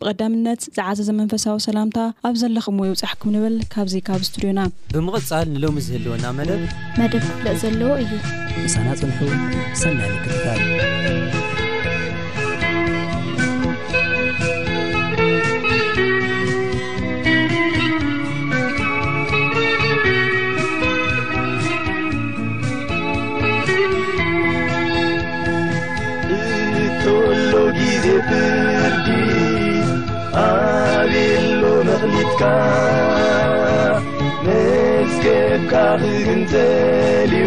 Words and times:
ብቐዳምነት 0.00 0.60
ዝዓዘ 0.76 0.98
ዘመንፈሳዊ 1.08 1.56
ሰላምታ 1.68 1.98
ኣብ 2.26 2.34
ዘለኹም 2.42 2.76
ይውፃሕኩም 2.88 3.30
ንብል 3.36 3.56
ካብዙ 3.72 3.94
ካብ 4.08 4.20
እስትድዮና 4.26 4.60
ብምቕፃል 4.94 5.46
ንሎሚ 5.54 5.78
ዝህልወና 5.86 6.24
መደብ 6.38 6.62
መደብ 7.00 7.24
ለእ 7.46 7.56
ዘለዎ 7.64 7.92
እዩ 8.04 8.12
እሳና 8.68 8.88
ፅንሑ 9.00 9.20
ሰና 9.82 10.00
ክፍታልወሎ 10.22 11.26
ዜ 28.30 28.67
ኣቢሎ 30.36 31.62
መኽሊትካ 31.88 32.40
ንስገብካ 34.46 35.72
ኽግንዘል 36.02 37.32
ዩ 37.40 37.42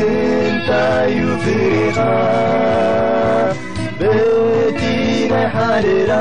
እንታይ 0.00 1.12
ዩፅሪኻ 1.26 1.98
በቲነ 4.00 5.32
ሓርራ 5.54 6.12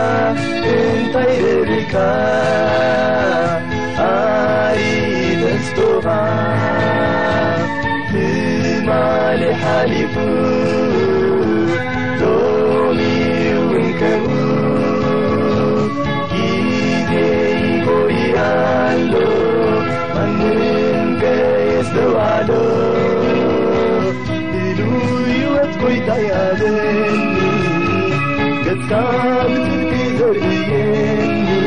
እንታይ 0.75 1.31
ደብልካ 1.45 1.93
ኣይተንስቶኻ 4.09 6.07
ንማል 8.13 9.41
ሓሊፉ 9.63 10.15
yaldu 18.35 19.25
mandun 20.15 21.07
peystwado 21.21 22.61
diduyuet 24.51 25.73
kuitayadenni 25.81 27.51
dettabitipideriyenni 28.65 31.59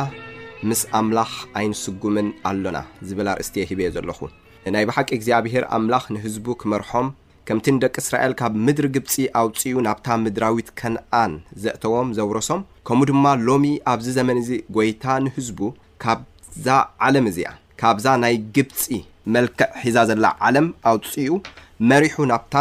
ምስ 0.69 0.83
ኣምላኽ 1.01 1.33
ኣይንስጉምን 1.61 2.29
ኣሎና 2.51 2.79
ዝብል 3.09 3.31
ኣርእስትየ 3.35 3.69
ሂበየ 3.71 3.91
ዘለኹ 3.97 4.21
ናይ 4.77 4.87
ብሓቂ 4.91 5.09
እግዚኣብሔር 5.19 5.67
ኣምላኽ 5.79 6.07
ንህዝቡ 6.17 6.47
ክመርሖም 6.65 7.09
ከምቲ 7.49 7.65
ንደቂ 7.75 7.95
እስራኤል 8.03 8.33
ካብ 8.39 8.55
ምድሪ 8.65 8.87
ግብፂ 8.95 9.13
ኣውፅኡ 9.41 9.75
ናብታ 9.85 10.07
ምድራዊት 10.25 10.69
ከነኣን 10.81 11.33
ዘእተዎም 11.63 12.09
ዘውርሶም 12.19 12.61
ከምኡ 12.87 13.07
ድማ 13.11 13.27
ሎሚ 13.47 13.65
ኣብዚ 13.93 14.07
ዘመን 14.17 14.39
እዚ 14.41 14.51
ጎይታ 14.77 15.05
ንህዝቡ 15.27 15.61
ካብዛ 16.05 16.67
ዓለም 17.07 17.27
እዚኣ 17.31 17.53
ካብዛ 17.83 18.07
ናይ 18.25 18.35
ግብፂ 18.57 18.83
መልክዕ 19.37 19.71
ሒዛ 19.85 19.97
ዘላ 20.11 20.25
ዓለም 20.49 20.67
ኣውፅኡ 20.93 21.33
መሪሑ 21.93 22.19
ናብታ 22.33 22.55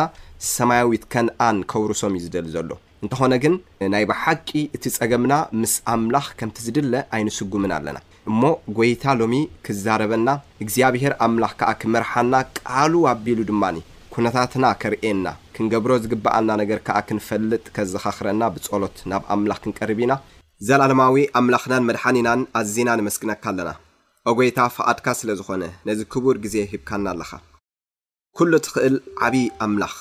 ሰማያዊት 0.53 1.03
ከነኣን 1.15 1.59
ከውርሶም 1.73 2.15
እዩ 2.19 2.23
ዝደሊ 2.27 2.47
ዘሎ 2.55 2.69
እንተኾነ 3.03 3.33
ግን 3.45 3.55
ናይ 3.95 4.05
ብሓቂ 4.13 4.47
እቲ 4.79 4.85
ጸገምና 4.97 5.33
ምስ 5.61 5.75
ኣምላኽ 5.95 6.27
ከምቲ 6.39 6.57
ዝድለ 6.67 6.93
ኣይንስጉምን 7.17 7.73
ኣለና 7.79 7.97
እሞ 8.29 8.41
ጎይታ 8.79 9.03
ሎሚ 9.23 9.33
ክዛረበና 9.67 10.29
እግዚኣብሄር 10.63 11.15
ኣምላኽ 11.29 11.53
ከዓ 11.59 11.71
ክመርሓና 11.83 12.33
ቃሉ 12.63 12.93
ኣቢሉ 13.13 13.41
ድማኒ 13.51 13.77
ኩነታትና 14.19 14.65
ከርእየና 14.81 15.27
ክንገብሮ 15.55 15.91
ዝግባኣልና 16.03 16.51
ነገር 16.59 16.79
ከኣ 16.85 16.95
ክንፈልጥ 17.07 17.65
ከዘኻኽረና 17.75 18.41
ብጸሎት 18.53 18.95
ናብ 19.09 19.23
ኣምላኽ 19.33 19.59
ክንቀርብ 19.63 19.99
ኢና 20.03 20.13
ዘላለማዊ 20.67 21.17
ኣምላኽናን 21.39 21.83
መድሓኒ 21.89 22.15
ኢናን 22.21 22.41
ኣዝና 22.59 22.89
ንመስግነካ 22.99 23.43
ኣለና 23.51 23.71
አጎይታ 24.29 24.59
ፍቓድካ 24.77 25.07
ስለ 25.19 25.29
ዝኾነ 25.39 25.63
ነዚ 25.89 25.99
ክቡር 26.13 26.37
ግዜ 26.45 26.55
ሂብካና 26.71 27.05
ኣለኻ 27.15 27.31
ኩሉ 28.39 28.51
እትኽእል 28.61 28.95
ዓብዪ 29.27 29.43
ኣምላኽ 29.65 29.93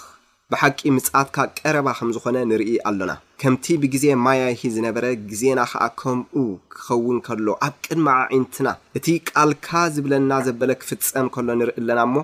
ብሓቂ 0.55 0.79
ምጻኣትካ 0.99 1.37
ቀረባ 1.61 1.87
ከም 1.99 2.11
ዝኾነ 2.17 2.37
ንርኢ 2.53 2.73
ኣሎና 2.91 3.13
ከምቲ 3.43 3.67
ብግዜ 3.83 4.05
ማያይሂ 4.27 4.63
ዝነበረ 4.77 5.07
ግዜና 5.33 5.59
ኸኣ 5.73 5.85
ከምኡ 6.01 6.35
ክኸውን 6.77 7.19
ከሎ 7.29 7.47
ኣብ 7.67 7.75
ቅድማ 7.89 8.09
ዒንትና 8.37 8.67
እቲ 9.01 9.07
ቃልካ 9.33 9.69
ዝብለና 9.97 10.33
ዘበለ 10.49 10.73
ክፍጸም 10.85 11.29
ከሎ 11.37 11.49
ንርኢ 11.61 11.77
ኣለና 11.83 12.01
እሞ 12.11 12.17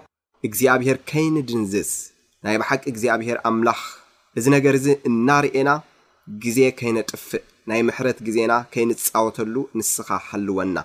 እግዚኣብሄር 0.46 0.96
ከይን 1.08 1.34
ድንዝዝ 1.48 1.90
ናይ 2.44 2.56
ባሓቂ 2.60 2.82
እግዚኣብሄር 2.92 3.36
ኣምላኽ 3.48 3.80
እዚ 4.38 4.44
ነገር 4.54 4.74
እዚ 4.78 4.86
እናርእና 5.08 5.70
ግዜ 6.44 6.58
ከይነጥፍእ 6.78 7.44
ናይ 7.70 7.80
ምሕረት 7.88 8.18
ግዜና 8.26 8.52
ከይንፃወተሉ 8.72 9.54
ንስኻ 9.78 10.08
ሓልወና 10.28 10.76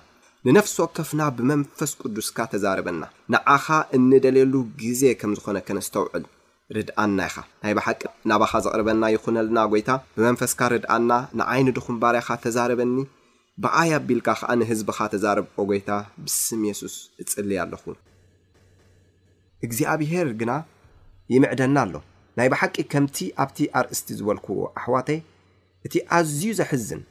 ንነፍሲ 0.46 0.76
ወከፍና 0.84 1.22
ብመንፈስ 1.36 1.92
ቅዱስካ 2.02 2.38
ተዛርበና 2.52 3.02
ንዓኻ 3.34 3.66
እንደልየሉ 3.98 4.54
ግዜ 4.82 5.02
ከም 5.20 5.32
ዝኾነ 5.38 5.58
ከነስተውዕል 5.68 6.24
ርድኣና 6.76 7.18
ኢኻ 7.30 7.36
ናይ 7.64 7.74
ባሓቂ 7.78 8.00
ናባኻ 8.30 8.52
ዘቕርበና 8.66 9.04
ይኹነልና 9.16 9.58
ጎይታ 9.72 9.90
ብመንፈስካ 10.16 10.60
ርድኣና 10.74 11.10
ንዓይኒ 11.40 11.68
ድኹምባርኻ 11.78 12.28
ተዛረበኒ 12.44 12.96
ብኣይ 13.64 13.90
ኣቢልካ 13.98 14.28
ከዓ 14.40 14.50
ንህዝብኻ 14.60 14.98
ተዛርብኦ 15.14 15.60
ጐይታ 15.72 15.90
ብስም 16.26 16.60
የሱስ 16.70 16.96
እጽልይ 17.22 17.58
ኣለኹ 17.64 17.84
እግዚኣብሄር 19.66 20.28
ግና 20.40 20.52
ይምዕደና 21.34 21.76
ኣሎ 21.86 21.94
ናይ 22.38 22.48
ብሓቂ 22.52 22.74
ከምቲ 22.92 23.16
ኣብቲ 23.44 23.58
ኣርእስቲ 23.78 24.08
ዝበልክዎ 24.18 24.58
ኣሕዋተይ 24.78 25.18
እቲ 25.86 25.94
ዝዩ 26.36 26.44
ዝን 26.88 27.02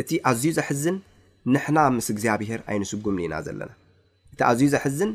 እቲ 0.00 0.10
ኣዝዩ 0.30 0.50
ዘሕዝን 0.58 0.96
ንሕና 1.54 1.78
ምስ 1.96 2.06
እግዚኣብሄር 2.14 2.60
ኣይንስጉምኒኢና 2.70 3.34
ዘለና 3.46 3.70
እቲ 4.34 4.40
ኣዝዩ 4.50 4.68
ዘሕዝን 4.74 5.10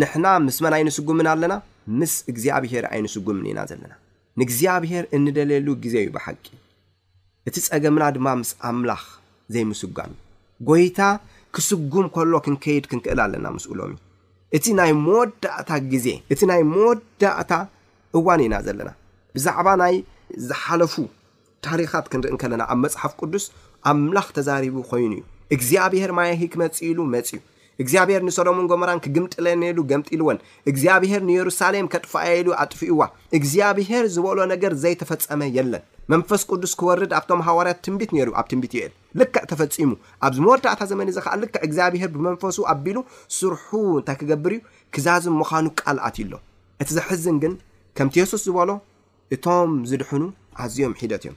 ንሕና 0.00 0.26
ምስ 0.46 0.56
መን 0.64 0.74
ኣይንስጉምን 0.78 1.28
ኣለና 1.32 1.54
ምስ 2.00 2.14
እግዚኣብሄር 2.32 2.84
ኣይንስጉምኒ 2.92 3.46
ኢና 3.52 3.60
ዘለና 3.70 3.92
ንእግዚኣብሄር 4.40 5.04
እንደልየሉ 5.16 5.66
ግዜ 5.84 5.94
እዩ 6.02 6.10
ብሓቂ 6.16 6.44
እቲ 7.48 7.56
ፀገምና 7.70 8.02
ድማ 8.16 8.28
ምስ 8.42 8.50
ኣምላኽ 8.68 9.02
ዘይምስጋምእ 9.54 10.20
ጎይታ 10.68 11.00
ክስጉም 11.56 12.06
ከሎ 12.14 12.32
ክንከይድ 12.44 12.84
ክንክእል 12.90 13.20
ኣለና 13.24 13.46
ምስኡሎም 13.56 13.92
እዩ 13.94 13.98
እቲ 14.56 14.66
ናይ 14.78 14.92
መወዳእታ 15.06 15.70
ግዜ 15.90 16.06
እቲ 16.32 16.40
ናይ 16.50 16.60
መወዳእታ 16.74 17.52
እዋን 18.18 18.40
ኢና 18.44 18.54
ዘለና 18.66 18.90
ብዛዕባ 19.34 19.66
ናይ 19.82 19.94
ዝሓለፉ 20.46 20.94
ታሪኻት 21.66 22.06
ክንርኢን 22.12 22.38
ከለና 22.42 22.62
ኣብ 22.72 22.78
መፅሓፍ 22.84 23.12
ቅዱስ 23.20 23.44
ኣምላኽ 23.90 24.26
ተዛሪቡ 24.36 24.76
ኮይኑ 24.90 25.12
እዩ 25.16 25.22
እግዚኣብሄር 25.54 26.10
ማያሂ 26.18 26.40
ክመፂኢሉ 26.54 26.98
መጺዩ 27.14 27.38
እግዚኣብሄር 27.82 28.22
ንሶዶሞን 28.28 28.66
ጎሞራን 28.70 29.02
ክግምጥለነሉ 29.04 29.78
ገምጢ 29.90 30.10
ልወን 30.20 30.38
እግዚኣብሄር 30.70 31.22
ንየሩሳሌም 31.28 31.90
ከጥፋኣየሉ 31.92 32.48
ኣጥፍኡዋ 32.64 33.02
እግዚኣብሄር 33.40 34.04
ዝበሎ 34.16 34.38
ነገር 34.54 34.74
ዘይተፈፀመ 34.82 35.42
የለን 35.58 35.84
መንፈስ 36.14 36.44
ቅዱስ 36.50 36.74
ክወርድ 36.82 37.14
ኣብቶም 37.20 37.44
ሃዋርያት 37.48 37.80
ትንቢት 37.86 38.12
ነይሩ 38.16 38.28
ኣብ 38.42 38.46
ትንቢት 38.52 38.74
ይእል 38.78 38.92
ልክዕ 39.20 39.42
ተፈጺሙ 39.50 39.90
ኣብዚ 40.26 40.38
መወዳእታ 40.46 40.82
ዘመኒ 40.90 41.08
እዚ 41.12 41.18
ከኣ 41.24 41.32
ልክዕ 41.42 41.58
እግዚኣብሄር 41.66 42.10
ብመንፈሱ 42.16 42.56
ኣቢሉ 42.72 42.98
ስርሑ 43.36 43.68
እንታይ 44.00 44.16
ክገብር 44.20 44.52
እዩ 44.56 44.60
ክዛዝም 44.94 45.34
ምዃኑ 45.40 45.64
ቃልኣት 45.80 46.16
ዩሎ 46.22 46.34
እቲ 46.82 46.88
ዘሕዝን 46.98 47.36
ግን 47.42 47.52
ከምቲ 47.96 48.14
የሱስ 48.22 48.42
ዝበሎ 48.48 48.70
እቶም 49.34 49.70
ዝድሕኑ 49.90 50.22
ኣዝኦም 50.62 50.92
ሒደት 51.00 51.22
እዮም 51.26 51.36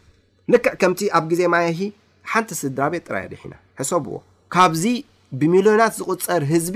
ልክዕ 0.54 0.74
ከምቲ 0.82 1.02
ኣብ 1.18 1.26
ግዜ 1.32 1.42
ማይሂ 1.54 1.80
ሓንቲ 2.32 2.50
ስድራ 2.62 2.82
ቤት 2.94 3.04
ጥራይ 3.10 3.26
ድሒና 3.32 3.54
ሕሰብዎ 3.80 4.14
ካብዚ 4.56 4.84
ብሚልዮናት 5.42 5.94
ዝቑፀር 6.00 6.44
ህዝቢ 6.54 6.76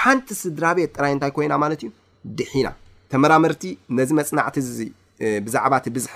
ሓንቲ 0.00 0.28
ስድራ 0.42 0.64
ቤት 0.78 0.90
ጥራይ 0.96 1.12
እንታይ 1.14 1.32
ኮይና 1.36 1.54
ማለት 1.64 1.80
እዩ 1.84 1.90
ድሒና 2.38 2.68
ተመራምርቲ 3.12 3.62
ነዚ 3.98 4.10
መፅናዕቲ 4.20 4.56
ብዛዕባ 5.46 5.72
እቲ 5.80 5.86
ብዝሒ 5.96 6.12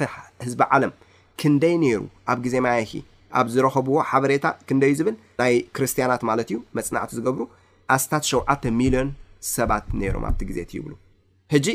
ህዝቢ 0.47 0.61
ዓለም 0.75 0.93
ክንደይ 1.41 1.75
ነይሩ 1.85 2.01
ኣብ 2.33 2.39
ግዜ 2.45 2.57
ማይሂ 2.67 2.91
ኣብ 3.41 3.47
ዝረኸብዎ 3.55 3.97
ሓበሬታ 4.11 4.47
ክንደዩ 4.69 4.93
ዝብል 4.99 5.17
ናይ 5.41 5.55
ክርስትያናት 5.77 6.23
ማለት 6.31 6.49
እዩ 6.53 6.59
መፅናዕቲ 6.79 7.13
ዝገብሩ 7.19 7.43
ኣስታት 7.97 8.25
ሸ 8.31 8.71
ሚልዮን 8.81 9.09
ሰባት 9.55 9.87
ነይሮም 10.01 10.25
ኣብቲ 10.31 10.43
ግዜ 10.51 10.59
እቲ 10.67 10.73
ይብሉ 10.79 10.93
ሕጂ 11.55 11.67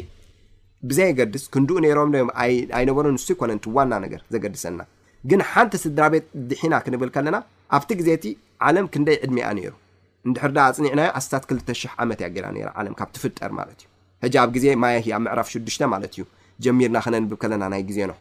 ብዘየገድስ 0.90 1.44
ክንድኡ 1.54 1.78
ነይሮም 1.86 2.10
ም 2.28 2.30
ኣይነበሮ 2.78 3.06
ንሱ 3.16 3.26
ይኮነ 3.34 3.52
እንቲ 3.58 3.66
ዋና 3.78 3.94
ነገር 4.06 4.22
ዘገድሰና 4.36 4.82
ግን 5.30 5.42
ሓንቲ 5.52 5.74
ስድራ 5.84 6.04
ቤት 6.14 6.26
ድሒና 6.50 6.74
ክንብል 6.86 7.10
ከለና 7.16 7.38
ኣብቲ 7.78 7.90
ግዜ 8.00 8.10
ቲ 8.24 8.30
ዓለም 8.68 8.86
ክንደይ 8.94 9.18
ዕድሚኣ 9.26 9.48
ነይሩ 9.60 9.74
እንድሕርዳ 10.28 10.58
ኣፅኒዕናዮ 10.72 11.10
ኣስታት 11.20 11.44
200 11.54 11.92
ዓመት 12.04 12.20
ያገራ 12.26 12.46
ዓለም 12.80 12.94
ካብ 13.02 13.10
ትፍጠር 13.16 13.52
ማለት 13.60 13.80
እዩ 13.84 13.90
ሕጂ 14.26 14.36
ኣብ 14.44 14.50
ግዜ 14.56 14.66
ማይ 14.84 14.96
ሂ 15.08 15.12
ኣብ 15.18 15.24
ምዕራፍ 15.26 15.50
ሽዱሽተ 15.56 15.82
ማለት 15.96 16.14
እዩ 16.16 16.24
ጀሚርና 16.66 16.98
ክነንብብ 17.08 17.34
ከለና 17.44 17.64
ናይ 17.74 17.82
ግዜ 17.90 18.00
ኖ 18.12 18.14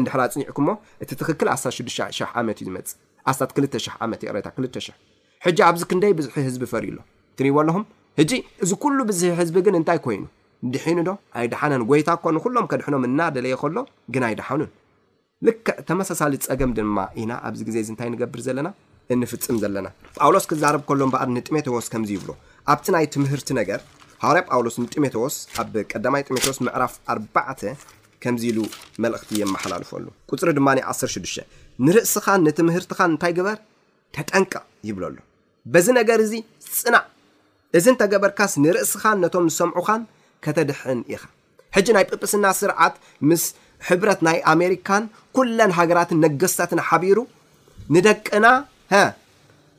እንድሕራ 0.00 0.22
ፅኒዕኩ 0.34 0.58
ሞ 0.66 0.70
እቲ 1.02 1.10
ትኽክል 1.20 1.48
60 1.54 2.28
ዓመት 2.40 2.56
እዩ 2.62 2.66
ዝመፅ 2.68 2.86
ት 3.38 3.62
2,000 3.62 4.28
ዓመት 4.30 4.46
2000 4.58 4.94
ሕጂ 5.44 5.58
ኣብዚ 5.68 5.82
ክንደይ 5.90 6.12
ብዝሒ 6.18 6.32
ህዝቢ 6.48 6.62
ፈርኢሎ 6.72 6.98
ትርኢበ 7.36 7.56
ኣለኹም 7.62 7.84
ሕጂ 8.20 8.30
እዚ 8.64 8.70
ኩሉ 8.82 8.98
ብዙሒ 9.08 9.30
ህዝቢ 9.40 9.56
ግን 9.66 9.74
እንታይ 9.78 9.98
ኮይኑ 10.04 10.22
ድሒኑ 10.72 10.98
ዶ 11.08 11.10
ኣይድሓነን 11.38 11.82
ጎይታ 11.90 12.10
ኮንኩሎም 12.24 12.66
ከድሕኖም 12.70 13.04
እናደለየ 13.08 13.54
ከሎ 13.62 13.76
ግን 14.14 14.22
ኣይድሓኑን 14.28 14.70
ልክዕ 15.46 15.76
ተመሳሳሊ 15.88 16.34
ፀገም 16.46 16.72
ድማ 16.78 16.98
ኢና 17.22 17.32
ኣብዚ 17.48 17.60
ግዜ 17.68 17.76
እዚ 17.84 17.88
እንታይ 17.94 18.10
ንገብር 18.14 18.40
ዘለና 18.46 18.68
እንፍፅም 19.14 19.56
ዘለና 19.62 19.88
ጳውሎስ 20.18 20.44
ክዛረብ 20.52 20.84
ከሎ 20.90 21.00
እበኣር 21.08 21.30
ንጢሞቴዎስ 21.38 21.88
ከምዚ 21.94 22.10
ይብሎ 22.16 22.30
ኣብቲ 22.74 22.86
ናይ 22.96 23.06
ትምህርቲ 23.16 23.48
ነገር 23.60 23.80
ሃዋርያ 24.24 24.42
ጳውሎስ 24.50 24.76
ንጢሞቴዎስ 24.84 25.36
ኣብ 25.62 25.74
ቀዳማይ 25.92 26.24
ጢሞቴዎስ 26.28 26.60
ምዕራፍ 26.66 26.94
ኣባዕ 27.14 27.58
ከምዚ 28.22 28.42
ኢሉ 28.50 28.58
መልእክቲ 29.04 29.30
የመሓላልፈሉ 29.42 30.04
ቁፅሪ 30.32 30.48
ድማ 30.58 30.68
106ዱሽ 30.80 31.36
ንርእስኻን 31.86 32.40
ነቲ 32.46 32.58
ምህርትኻን 32.68 33.10
እንታይ 33.14 33.32
ግበር 33.38 33.56
ተጠንቃ 34.16 34.52
ይብለ 34.88 35.04
ሉ 35.14 35.18
በዚ 35.72 35.86
ነገር 36.00 36.18
እዚ 36.26 36.32
ፅናዕ 36.78 37.02
እዚ 37.78 37.86
እንተገበርካስ 37.92 38.52
ንርእስኻን 38.64 39.18
ነቶም 39.24 39.46
ዝሰምዑኻን 39.52 40.02
ከተድሕን 40.46 41.00
ኢኻ 41.14 41.22
ሕጂ 41.76 41.86
ናይ 41.96 42.04
ጵጵስና 42.10 42.46
ስርዓት 42.60 42.94
ምስ 43.28 43.42
ሕብረት 43.88 44.20
ናይ 44.26 44.38
ኣሜሪካን 44.52 45.04
ኩለን 45.36 45.70
ሃገራትን 45.78 46.20
ነገስታትን 46.24 46.80
ሓቢሩ 46.88 47.18
ንደቅና 47.94 48.46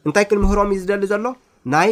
እንታይ 0.07 0.25
ክል 0.29 0.39
ምህሮም 0.43 0.71
እዩ 0.75 0.79
ዝደሊ 0.83 1.03
ዘሎ 1.11 1.27
ናይ 1.73 1.91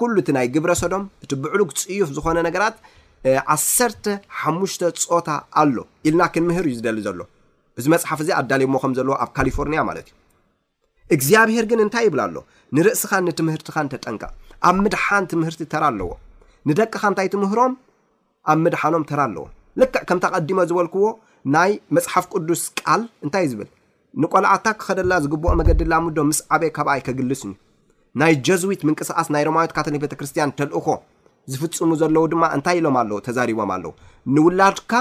ኩሉ 0.00 0.14
እቲ 0.22 0.28
ናይ 0.36 0.46
ግብረ 0.54 0.72
ሶዶም 0.80 1.04
እቲ 1.24 1.30
ብዕሉግ 1.42 1.68
ፅዩፍ 1.82 2.08
ዝኾነ 2.16 2.38
ነገራት 2.48 2.74
1ሰተሓሙሽተ 3.24 4.82
ፆታ 5.08 5.28
ኣሎ 5.62 5.76
ኢልና 6.06 6.22
ክንምህር 6.34 6.64
እዩ 6.70 6.74
ዝደሊ 6.78 6.98
ዘሎ 7.06 7.20
እዚ 7.80 7.86
መፅሓፍ 7.94 8.18
እዚ 8.24 8.30
ኣዳሊዎ 8.40 8.78
ከም 8.82 8.92
ዘለዎ 8.98 9.14
ኣብ 9.24 9.30
ካሊፎርኒያ 9.38 9.80
ማለት 9.88 10.06
እዩ 10.10 10.14
እግዚኣብሄር 11.14 11.64
ግን 11.70 11.80
እንታይ 11.84 12.04
ይብል 12.08 12.20
ኣሎ 12.26 12.36
ንርእስኻን 12.76 13.26
ንትምህርትኻን 13.28 13.90
ተጠንቃቕ 13.94 14.30
ኣብ 14.68 14.76
ምድሓን 14.84 15.24
ትምህርቲ 15.32 15.60
ተራ 15.72 15.82
ኣለዎ 15.92 16.08
ንደቅካ 16.68 17.02
እንታይ 17.10 17.28
ትምህሮም 17.34 17.72
ኣብ 18.52 18.58
ምድሓኖም 18.64 19.04
ተራ 19.10 19.20
ኣለዎ 19.28 19.44
ልክዕ 19.80 20.02
ከም 20.08 20.18
ታቐዲሞ 20.24 20.58
ዝበልክዎ 20.70 21.06
ናይ 21.54 21.70
መፅሓፍ 21.96 22.24
ቅዱስ 22.34 22.62
ቃል 22.80 23.02
እንታይ 23.24 23.46
ዝብል 23.52 23.68
ንቆልዓታ 24.22 24.66
ክኸደላ 24.80 25.12
ዝግብኦ 25.24 25.50
መገዲ 25.60 25.80
ላምዶ 25.92 26.18
ምስ 26.30 26.38
ዓበይየ 26.56 26.72
ካብኣይ 26.76 27.00
ከግልስን 27.06 27.52
ናይ 28.20 28.34
ጀዙዊት 28.48 28.82
ምንቅስቃስ 28.88 29.28
ናይ 29.34 29.44
ሮማዊት 29.48 29.72
ካቶሌክ 29.76 30.00
ቤተክርስትያን 30.04 30.54
ተልእኾ 30.58 30.86
ዝፍፅሙ 31.52 31.90
ዘለዉ 32.00 32.24
ድማ 32.32 32.44
እንታይ 32.56 32.76
ኢሎም 32.80 32.96
ኣለው 33.00 33.18
ተዛሪቦም 33.26 33.70
ኣለው 33.74 33.92
ንውላድካ 34.36 34.92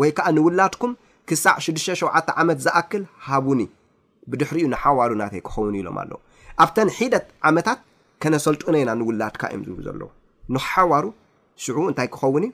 ወይ 0.00 0.10
ከዓ 0.16 0.26
ንውላድኩም 0.36 0.92
ክሳዕ 1.30 1.54
6ሸ 1.66 2.00
ዓመት 2.42 2.58
ዝኣክል 2.64 3.02
ሃቡኒ 3.26 3.60
ብድሕሪ 4.30 4.58
እ 4.66 4.70
ንሓዋሩ 4.72 5.10
ናተይ 5.20 5.40
ክኸውኒ 5.46 5.74
ኢሎም 5.82 5.96
ኣለው 6.02 6.18
ኣብተን 6.64 6.88
ሒደት 6.98 7.26
ዓመታት 7.48 7.78
ከነሰልጡ 8.22 8.62
ነኢና 8.74 8.90
ንውላድካ 9.00 9.42
እዮም 9.52 9.62
ዝብሉ 9.68 9.82
ዘለዉ 9.88 10.10
ንሓዋሩ 10.56 11.04
ሽዑ 11.64 11.76
እንታይ 11.92 12.08
ክኸውኒ 12.14 12.46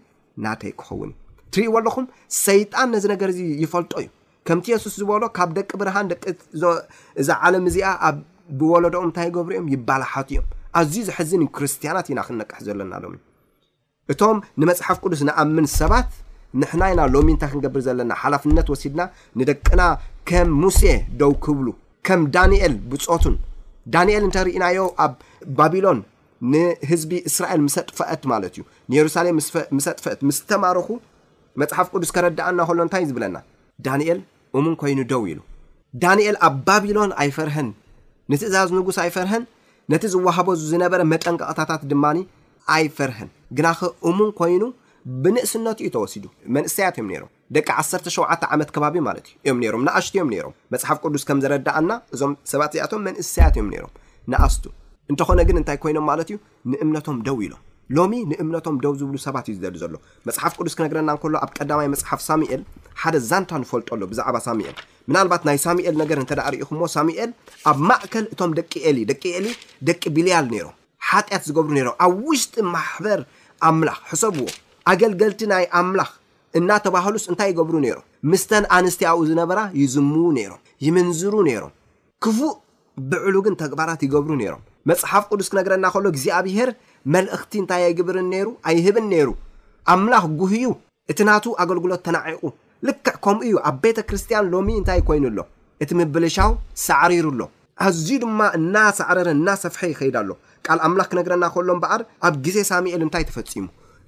ናተይ 0.46 0.72
ክኸውኒ 0.82 1.10
ትርእ 1.52 1.68
በኣለኹም 1.74 2.06
ሰይጣን 2.46 2.88
ነዚ 2.94 3.04
ነገር 3.14 3.30
ዚ 3.36 3.42
ይፈልጦ 3.64 3.92
እዩ 4.02 4.08
ከምቲ 4.48 4.66
የሱስ 4.74 4.94
ዝበሎ 5.00 5.22
ካብ 5.38 5.50
ደቂ 5.58 5.70
ብርሃን 5.80 6.06
ደቂዛ 6.12 7.30
ዓለም 7.46 7.64
እዚኣ 7.70 7.88
ኣብ 8.08 8.16
ብወለዶኦም 8.60 9.06
እንታይ 9.10 9.30
ገብሩ 9.36 9.52
እዮም 9.56 9.70
ይባልሓት 9.76 10.28
እዮም 10.34 10.46
ኣዝዩ 10.80 11.02
ዝሕዝን 11.08 11.42
ክርስትያናት 11.56 12.06
ኢና 12.12 12.20
ክንነቅሕ 12.28 12.58
ዘለና 12.68 12.94
ሎም 13.04 13.14
እ 13.16 13.20
እቶም 14.12 14.36
ንመፅሓፍ 14.60 14.98
ቅዱስ 15.04 15.20
ንኣምን 15.28 15.66
ሰባት 15.78 16.08
ንሕና 16.60 16.82
ኢና 16.92 17.00
ሎሚ 17.14 17.28
እንታይ 17.34 17.48
ክንገብር 17.52 17.80
ዘለና 17.86 18.12
ሓላፍነት 18.20 18.68
ወሲድና 18.72 19.00
ንደቅና 19.38 19.82
ከም 20.28 20.48
ሙሴ 20.62 20.80
ደው 21.20 21.32
ክብሉ 21.44 21.66
ከም 22.06 22.20
ዳኒኤል 22.36 22.74
ብጾቱን 22.92 23.36
ዳንኤል 23.94 24.22
እንተርእናዮ 24.28 24.78
ኣብ 25.04 25.12
ባቢሎን 25.58 26.00
ንህዝቢ 26.52 27.12
እስራኤል 27.28 27.60
ምሰጥፈአት 27.66 28.22
ማለት 28.32 28.54
እዩ 28.56 28.62
ንየሩሳሌም 28.92 29.36
ምስጥፈአት 29.76 30.20
ምስ 30.28 30.38
ተማርኹ 30.50 30.88
መፅሓፍ 31.60 31.86
ቅዱስ 31.94 32.10
ከረዳእና 32.16 32.58
ከሎ 32.68 32.78
እንታእዩ 32.86 33.06
ዝብለና 33.10 33.36
ዳንኤል 33.86 34.18
እሙን 34.58 34.74
ኮይኑ 34.82 34.98
ደው 35.12 35.22
ኢሉ 35.32 35.40
ዳንኤል 36.04 36.36
ኣብ 36.48 36.56
ባቢሎን 36.68 37.10
ኣይፈርሀን 37.22 37.68
ንትእዛዝ 38.32 38.70
ንጉስ 38.78 38.98
ኣይፈርሀን 39.04 39.44
ነቲ 39.94 40.04
ዝዋሃበ 40.14 40.48
ዝነበረ 40.70 41.00
መጠንቀቕታታት 41.12 41.82
ድማኒ 41.92 42.18
ኣይፈርሀን 42.76 43.28
ግና 43.56 43.68
ከ 43.80 43.90
እሙን 44.08 44.30
ኮይኑ 44.38 44.62
ብንእስነት 45.24 45.78
ዩ 45.84 45.86
ተወሲዱ 45.94 46.24
መንእሰያት 46.54 46.96
እዮም 46.98 47.06
ነሮም 47.12 47.30
ደቂ 47.56 47.68
1ሸተ 47.82 48.42
ዓመት 48.54 48.70
ከባቢ 48.74 48.96
ማለት 49.08 49.26
ዩ 49.30 49.34
እዮም 49.48 49.60
ሮም 49.74 49.82
ንኣሽት 49.88 50.14
እዮም 50.16 50.30
ነሮም 50.34 50.54
መፅሓፍ 50.74 50.98
ቅዱስ 51.04 51.22
ከም 51.28 51.38
ዘረዳእና 51.44 51.90
እዞም 52.16 52.32
ሰባት 52.52 52.72
እዚኣቶም 52.76 53.00
መንእሰያት 53.08 53.54
እዮም 53.58 53.70
ሮም 53.84 53.92
ንኣስቱ 54.32 54.64
እንተኾነ 55.12 55.40
ግን 55.48 55.56
እንታይ 55.60 55.78
ኮይኖም 55.84 56.06
ማለት 56.10 56.28
እዩ 56.32 56.36
ንእምነቶም 56.72 57.16
ደው 57.28 57.38
ኢሎም 57.46 57.62
ሎሚ 57.96 58.14
ንእምነቶም 58.30 58.74
ደው 58.84 58.92
ዝብሉ 59.00 59.16
ሰባት 59.26 59.46
እዩ 59.50 59.54
ዝደሊ 59.58 59.76
ዘሎ 59.82 59.94
መፅሓፍ 60.28 60.52
ቅዱስ 60.58 60.74
ክነግረና 60.78 61.10
ንከሎ 61.16 61.34
ኣብ 61.44 61.50
ቀዳማይ 61.58 61.88
መፅሓፍ 61.94 62.20
ሳሙኤል 62.28 62.62
ሓደ 63.02 63.16
ዛንታ 63.30 63.52
ንፈልጦሎ 63.62 64.00
ብዛዕባ 64.10 64.36
ሳሙኤል 64.46 64.74
ምናልባት 65.10 65.42
ናይ 65.48 65.58
ሳሙኤል 65.64 65.94
ነገር 66.02 66.18
እንተ 66.22 66.32
ዳ 66.38 66.42
ርኢኹ 66.54 66.68
ሞ 66.80 66.88
ሳሙኤል 66.96 67.30
ኣብ 67.70 67.78
ማእከል 67.90 68.26
እቶም 68.34 68.52
ደቂ 68.58 68.72
ኤሊ 68.90 68.98
ደቂ 69.12 69.22
ኤሊ 69.38 69.46
ደቂ 69.90 70.02
ቢልያል 70.18 70.46
ነይሮም 70.54 70.74
ሓጢያት 71.10 71.42
ዝገብሩ 71.48 71.72
ነሮም 71.78 71.96
ኣብ 72.06 72.12
ውሽጢ 72.28 72.54
ማሕበር 72.74 73.20
ኣምላኽ 73.66 73.98
ሕሰብዎ 74.10 74.44
ኣገልገልቲ 74.90 75.40
ናይ 75.52 75.64
ኣምላኽ 75.80 76.10
እናተባህሉስ 76.58 77.24
እንታይ 77.30 77.48
ይገብሩ 77.52 77.74
ነይሮም 77.84 78.04
ምስተን 78.32 78.64
ኣንስትኡ 78.76 79.18
ዝነበራ 79.30 79.58
ይዝሙዉ 79.80 80.24
ነይሮም 80.38 80.60
ይምንዝሩ 80.86 81.34
ነይሮም 81.48 81.72
ክፉእ 82.24 82.54
ብዕሉግን 83.10 83.54
ተግባራት 83.62 84.00
ይገብሩ 84.06 84.30
ነይሮም 84.42 84.62
መፅሓፍ 84.90 85.24
ቅዱስ 85.30 85.48
ክነግረና 85.52 85.86
ከሎ 85.94 86.04
እግዚኣብሄር 86.12 86.70
መልእክቲ 87.14 87.52
እንታይ 87.62 87.82
ኣይግብርን 87.88 88.28
ነይሩ 88.34 88.48
ኣይህብን 88.70 89.06
ነይሩ 89.12 89.28
ኣምላኽ 89.94 90.24
ጉህዩ 90.40 90.66
እቲ 91.12 91.18
ናቱ 91.28 91.44
ኣገልግሎት 91.62 92.02
ተናዒቁ 92.06 92.42
ልክዕ 92.88 93.14
ከምኡ 93.24 93.40
እዩ 93.48 93.56
ኣብ 93.68 93.76
ቤተ 93.84 93.98
ክርስትያን 94.08 94.50
ሎሚ 94.54 94.68
እንታይ 94.80 95.00
ኮይኑኣሎ 95.08 95.38
እቲ 95.84 95.90
ምብልሻው 96.00 96.52
ሳዕሪሩ 96.86 97.26
ኣሎ 97.34 97.40
ኣዝ 97.86 98.06
ድማ 98.22 98.40
እናሳዕረረ 98.58 99.28
እና 99.38 99.48
ሰፍሐ 99.64 99.80
ይከይዳ 99.90 100.16
ኣሎ 100.24 100.30
ካል 100.66 100.78
ኣምላኽ 100.86 101.06
ክነግረና 101.12 101.44
ከሎ 101.54 101.68
በኣር 101.84 102.02
ኣብ 102.26 102.34
ግዜ 102.46 102.56
ሳሙኤል 102.70 103.02
እንታይ 103.06 103.24
ተፈፂሙ 103.28 103.64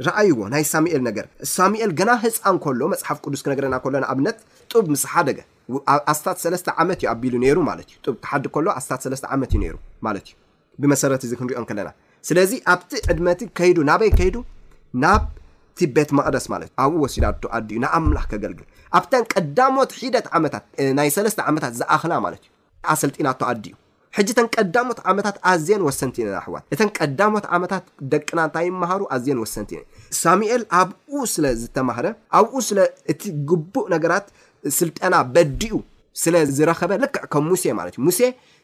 ረአይዎ 0.07 0.39
ናይ 0.55 0.65
ሳሚኤል 0.73 1.03
ነገር 1.09 1.27
ሳሙኤል 1.55 1.91
ግና 2.01 2.11
ህፃን 2.25 2.57
ከሎ 2.65 2.81
መፅሓፍ 2.93 3.19
ቅዱስ 3.25 3.41
ክነግረና 3.47 3.75
ከሎና 3.85 4.05
ኣብነት 4.13 4.39
ጡብ 4.73 4.85
ምስ 4.93 5.05
ሓደገ 5.13 5.39
ኣስታት 6.13 6.39
ሰለስተ 6.45 6.69
ዓመት 6.83 7.01
እዩ 7.03 7.09
ኣቢሉ 7.15 7.35
ኔይሩ 7.45 7.59
ማለት 7.71 7.87
እዩ 7.93 7.99
ጡ 8.07 8.17
ክሓዲ 8.25 8.45
ከሎ 8.55 8.67
ኣስታት 8.81 9.03
ሰለስተ 9.07 9.27
ዓመት 9.37 9.53
እዩ 9.59 9.67
ሩ 9.75 9.77
ማለት 10.07 10.25
እዩ 10.31 10.35
ብመሰረት 10.83 11.23
እዚ 11.27 11.33
ክንሪኦን 11.41 11.67
ከለና 11.71 11.91
ስለዚ 12.29 12.53
ኣብቲ 12.75 12.93
ዕድመቲ 13.13 13.41
ከይዱ 13.59 13.79
ናበይ 13.91 14.11
ከይዱ 14.21 14.37
ናብቲ 15.05 15.85
ቤት 15.99 16.11
መቅደስ 16.19 16.47
ማለት 16.55 16.71
እዩ 16.73 16.79
ኣብኡ 16.85 16.99
ወሲዳ 17.05 17.27
ኣዲ 17.59 17.69
እዩ 17.77 17.81
ናኣምላኽ 17.85 18.27
ከገልግል 18.33 18.67
ኣብተን 18.99 19.25
ቀዳሞት 19.35 19.93
ሒደት 20.01 20.27
ዓመታት 20.39 20.65
ናይ 21.01 21.11
ሰለስተ 21.19 21.41
ዓመታት 21.53 21.73
ዝኣክላ 21.83 22.13
ማለት 22.27 22.43
እዩ 22.49 22.53
ኣሰልጢናተ 22.93 23.43
ኣዲዩ 23.51 23.73
ሕጂ 24.17 24.29
እተን 24.35 24.47
ቀዳሞት 24.59 24.99
ዓመታት 25.11 25.37
ኣዝየን 25.51 25.83
ወሰንቲ 25.89 26.17
ኣሕዋት 26.41 26.65
እተን 26.75 26.89
ቀዳሞት 26.99 27.45
ዓመታት 27.57 27.85
ደቅና 28.13 28.39
እንታይ 28.47 28.65
ይመሃሩ 28.69 29.03
ኣዝን 29.15 29.39
ወሰንቲ 29.45 29.71
ዩ 29.79 29.83
ሳሙኤል 30.23 30.63
ኣብኡ 30.81 31.13
ስለ 31.35 31.45
ዝተማህረ 31.61 32.07
ኣብኡ 32.39 32.57
ስለእቲ 32.69 33.23
ግቡእ 33.51 33.87
ነገራት 33.95 34.27
ስልጠና 34.79 35.15
በዲኡ 35.35 35.75
ስለዝረኸበ 36.23 36.91
ልክዕ 37.03 37.23
ከም 37.33 37.45
ሙሴ 37.51 37.65
ማለት 37.79 37.95
እዩ 37.97 38.03
ሙሴ 38.07 38.19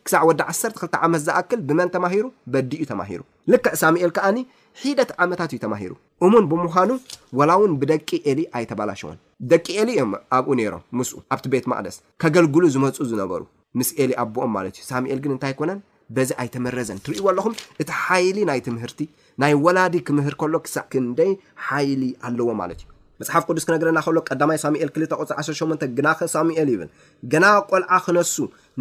ክሳዕ 0.07 0.25
ወዲ 0.31 0.41
ዓሰተ 0.51 0.73
ክልተ 0.81 0.95
ዓመት 1.07 1.21
ዝኣክል 1.27 1.61
ብመን 1.69 1.89
ተማሂሩ 1.95 2.25
በዲ 2.55 2.73
ተማሂሩ 2.91 3.21
ልክዕ 3.53 3.73
ሳሙኤል 3.83 4.11
ከዓኒ 4.17 4.37
ሒደት 4.83 5.11
ዓመታት 5.25 5.51
እዩ 5.55 5.59
ተማሂሩ 5.65 5.93
እሙን 6.27 6.45
ብምኳኑ 6.51 6.91
ወላ 7.39 7.51
እውን 7.61 7.73
ብደቂ 7.83 8.09
ኤሊ 8.31 8.41
ኣይተባላሸወን 8.59 9.17
ደቂ 9.53 9.67
ኤሊ 9.85 9.89
እዮም 9.97 10.13
ኣብኡ 10.39 10.51
ነይሮም 10.61 10.85
ምስ 11.01 11.11
ኣብቲ 11.37 11.47
ቤት 11.55 11.67
ማቅደስ 11.73 11.97
ከገልግሉ 12.25 12.65
ዝመፁ 12.77 12.99
ዝነበሩ 13.13 13.43
ምስ 13.79 13.89
ኤሊ 14.03 14.13
ኣቦኦም 14.25 14.53
ማለት 14.57 14.75
እዩ 14.81 14.85
ሳሙኤል 14.93 15.19
ግን 15.25 15.33
እንታይ 15.35 15.55
ኮነን 15.61 15.79
በዚ 16.17 16.31
ኣይተመረዘን 16.43 16.99
ትርእይዎ 17.07 17.27
ኣለኹም 17.33 17.55
እቲ 17.83 17.89
ሓይሊ 18.05 18.37
ናይ 18.51 18.61
ትምህርቲ 18.67 19.01
ናይ 19.43 19.55
ወላዲ 19.65 19.95
ክምህር 20.09 20.35
ከሎ 20.41 20.55
ክሳዕ 20.67 20.85
ክንደይ 20.93 21.31
ሓይሊ 21.67 22.03
ኣለዎ 22.29 22.49
ማለት 22.61 22.81
እዩ 22.85 22.89
መፅሓፍ 23.23 23.45
ቅዱስ 23.49 23.65
ክነግረና 23.69 23.99
ከሎ 24.07 24.19
ቀዳማይ 24.31 24.59
ሳሙኤል 24.65 24.89
2ልቁፅ 24.97 25.21
18 25.41 25.91
ግና 25.99 26.09
ኸ 26.21 26.29
ሳሙኤል 26.35 26.71
ይብል 26.75 26.91
ግና 27.35 27.45
ቆልዓ 27.71 27.93
ክነሱ 28.07 28.35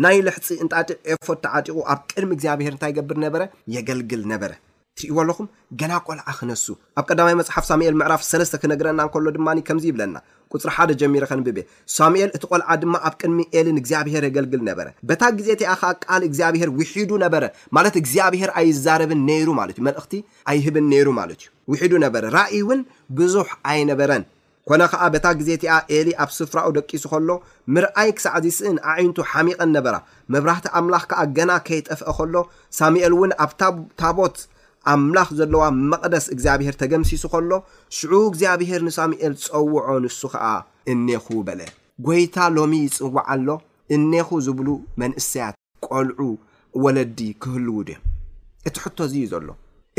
ናይ 0.06 0.18
ልሕፂ 0.28 0.48
እንታጢቅ 0.66 0.98
ኤፎርት 1.16 1.42
ተዓጢቁ 1.48 1.78
ኣብ 1.94 2.00
ቅድሚ 2.12 2.32
እግዚኣብሄር 2.38 2.74
እንታይ 2.76 2.92
ይገብር 2.94 3.20
ነበረ 3.26 3.42
የገልግል 3.76 4.24
ነበረ 4.34 4.52
ትርእዎ 5.00 5.16
ኣለኹም 5.22 5.48
ገና 5.80 5.92
ቆልዓ 6.08 6.26
ክነሱ 6.40 6.66
ኣብ 7.00 7.04
ቀዳማይ 7.10 7.34
መፅሓፍ 7.40 7.64
ሳሙኤል 7.70 7.96
ምዕራፍ 8.00 8.22
ሰለስተ 8.28 8.54
ክነግረና 8.62 9.00
ንከሎ 9.08 9.26
ድማ 9.38 9.48
ከምዚ 9.68 9.86
ይብለና 9.90 10.16
ቁፅሪ 10.54 10.70
ሓደ 10.76 10.92
ጀሚረ 11.02 11.24
ከንብብ 11.30 11.58
ሳሙኤል 11.96 12.30
እቲ 12.38 12.44
ቆልዓ 12.52 12.70
ድማ 12.84 12.94
ኣብ 13.08 13.14
ቅድሚ 13.22 13.40
ኤሊ 13.58 13.68
ን 13.76 13.80
እግዚኣብሄር 13.82 14.24
የገልግል 14.28 14.62
ነበረ 14.70 14.88
በታ 15.10 15.22
ግዜ 15.40 15.50
ቲኣ 15.62 15.72
ከዓ 15.82 15.90
ቃል 16.06 16.22
እግዚኣብሄር 16.30 16.72
ውሒዱ 16.80 17.12
ነበረ 17.26 17.44
ማለት 17.78 17.96
እግዚኣብሄር 18.02 18.52
ኣይዛረብን 18.62 19.22
ነይሩ 19.32 19.48
ማለት 19.60 19.76
ዩ 19.82 19.86
መልእክቲ 19.90 20.14
ኣይህብን 20.54 20.88
ነይሩ 20.94 21.08
ማለት 21.20 21.42
እዩ 21.46 21.52
ውሒዱ 21.74 21.94
ነበረ 22.06 22.24
ራእይ 22.38 22.58
እውን 22.62 22.82
ብዙሕ 23.20 23.50
ኣይነበረን 23.74 24.26
ኮነ 24.70 24.82
ከዓ 24.92 25.04
በታ 25.14 25.26
ግዜ 25.40 25.50
ቲኣ 25.64 25.74
ኤሊ 26.00 26.08
ኣብ 26.24 26.30
ስፍራኡ 26.40 26.68
ደቂሱ 26.80 27.04
ከሎ 27.12 27.30
ምርኣይ 27.74 28.10
ክሳዕዚስእን 28.18 28.78
ኣዒንቱ 28.94 29.18
ሓሚቐን 29.32 29.70
ነበራ 29.78 29.96
መብራህቲ 30.34 30.68
ኣምላክ 30.80 31.04
ከዓ 31.10 31.22
ገና 31.38 31.52
ከይጠፍአ 31.68 32.12
ከሎ 32.20 32.36
ሳሙኤል 32.82 33.14
እውን 33.18 33.32
ኣብ 33.44 33.52
ታቦት 34.02 34.38
ኣምላኽ 34.94 35.30
ዘለዋ 35.40 35.64
መቕደስ 35.92 36.26
እግዚኣብሄር 36.34 36.76
ተገምሲሱ 36.82 37.24
ከሎ 37.34 37.52
ሽዑ 37.98 38.12
እግዚኣብሄር 38.32 38.82
ንሳሙኤል 38.88 39.34
ፀውዖ 39.44 39.86
ንሱ 40.04 40.22
ከዓ 40.34 40.46
እኔኹ 40.94 41.28
በለ 41.48 41.62
ጐይታ 42.08 42.38
ሎሚ 42.58 42.74
ይጽዋዓሎ 42.88 43.48
እኔኹ 43.98 44.28
ዝብሉ 44.48 44.68
መንእስትያት 45.02 45.56
ቆልዑ 45.88 46.20
ወለዲ 46.84 47.20
ክህልዉ 47.42 47.78
ድዮ 47.88 48.00
እቲ 48.68 48.76
ሕቶ 48.86 48.98
እዙ 49.08 49.14
እዩ 49.20 49.26
ዘሎ 49.34 49.50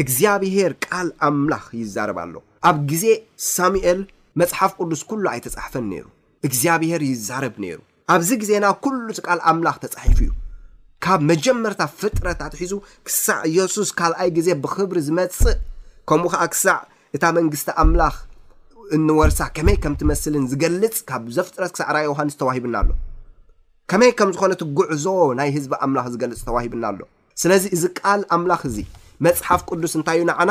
እግዚኣብሄር 0.02 0.73
ቃል 0.87 1.09
ኣምላኽ 1.28 1.66
ይዛረብ 1.83 2.19
ኣሎ 2.25 2.35
ኣብ 2.69 2.78
ግዜ 2.90 3.05
ሳሙኤል 3.55 4.00
መጽሓፍ 4.40 4.73
ቅዱስ 4.81 5.02
ኩሉ 5.11 5.25
ኣይተጻሕፈን 5.35 5.87
ነይሩ 5.93 6.07
እግዚኣብሄር 6.47 7.02
ይዛረብ 7.11 7.55
ነይሩ 7.64 7.78
ኣብዚ 8.14 8.28
ግዜና 8.43 8.64
ኩሉዚ 8.85 9.19
ቃል 9.26 9.40
ኣምላኽ 9.50 9.76
ተጻሒፉ 9.85 10.19
እዩ 10.26 10.31
ካብ 11.05 11.21
መጀመርታ 11.31 11.83
ፍጥረት 12.00 12.41
ኣትሒዙ 12.47 12.73
ክሳዕ 13.07 13.41
ኢየሱስ 13.53 13.88
ካልኣይ 13.99 14.31
ግዜ 14.37 14.49
ብክብሪ 14.62 14.97
ዝመፅእ 15.09 15.59
ከምኡ 16.09 16.29
ከዓ 16.33 16.45
ክሳዕ 16.53 16.79
እታ 17.17 17.25
መንግስቲ 17.38 17.69
ኣምላኽ 17.83 18.17
እንወርሳ 18.97 19.38
ከመይ 19.57 19.76
ከምትመስልን 19.85 20.45
ዝገልፅ 20.53 20.97
ካብ 21.09 21.25
ዘፍጥረት 21.37 21.73
ክሳዕ 21.75 21.88
ራኣ 21.97 22.03
ዮሃንስ 22.11 22.35
ተዋሂብና 22.41 22.75
ኣሎ 22.83 22.91
ከመይ 23.91 24.11
ከም 24.19 24.31
ዝኾነት 24.37 24.62
ጉዕዞ 24.79 25.05
ናይ 25.38 25.50
ህዝቢ 25.57 25.73
ኣምላኽ 25.87 26.07
ዝገልፅ 26.15 26.41
ተዋሂብና 26.49 26.85
ኣሎ 26.93 27.00
ስለዚ 27.43 27.65
እዚ 27.76 27.85
ቃል 28.00 28.21
ኣምላኽ 28.37 28.62
እዚ 28.71 28.79
መፅሓፍ 29.26 29.61
ቅዱስ 29.71 29.95
እንታይ 29.99 30.17
እዩ 30.21 30.25
ንዓና 30.31 30.50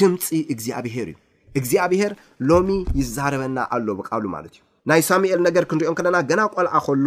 ድምፂ 0.00 0.26
እግዚኣብሄር 0.54 1.08
እዩ 1.12 1.18
እግዚኣብሄር 1.58 2.12
ሎሚ 2.48 2.68
ይዛረበና 3.00 3.58
ኣሎ 3.76 3.88
ብቃሉ 4.00 4.24
ማለት 4.36 4.54
እዩ 4.56 4.62
ናይ 4.90 5.00
ሳሙኤል 5.10 5.40
ነገር 5.48 5.64
ክንሪኦም 5.70 5.96
ከለና 5.98 6.16
ገና 6.30 6.40
ቆልዓ 6.54 6.74
ከሎ 6.86 7.06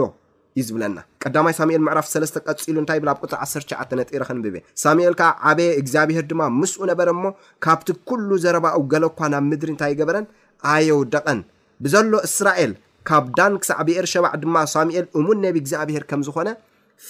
እዩ 0.60 0.64
ዝብለና 0.68 1.00
ቀዳማይ 1.24 1.54
ሳሙኤል 1.58 1.82
ምዕራፍ 1.88 2.06
ሰለስተ 2.12 2.38
ቀፂሉ 2.48 2.76
እንታይ 2.82 3.00
ብል 3.02 3.10
ኣብ 3.12 3.18
ቁጽ 3.24 3.34
19 3.62 3.96
ነጢረኸን 4.00 4.40
ብብ 4.44 4.56
ሳሙኤል 4.84 5.14
ከዓ 5.20 5.28
ዓበየ 5.50 5.70
እግዚኣብሄር 5.82 6.24
ድማ 6.32 6.42
ምስኡ 6.60 6.82
ነበረ 6.92 7.08
እሞ 7.16 7.24
ካብቲ 7.66 7.88
ኩሉ 8.10 8.30
ዘረባ 8.44 8.66
እውገሎ 8.78 9.04
እኳ 9.12 9.20
ናብ 9.34 9.44
ምድሪ 9.50 9.70
እንታይ 9.74 9.94
ገበረን 10.00 10.26
ኣየው 10.74 11.02
ደቐን 11.16 11.42
ብዘሎ 11.86 12.12
እስራኤል 12.30 12.72
ካብ 13.10 13.26
ዳን 13.40 13.54
ክሳዕብኤርሸባዕ 13.64 14.34
ድማ 14.46 14.56
ሳሙኤል 14.76 15.06
እሙን 15.22 15.40
ነቢ 15.48 15.56
እግዚኣብሄር 15.64 16.06
ከም 16.12 16.24
ዝኾነ 16.28 16.48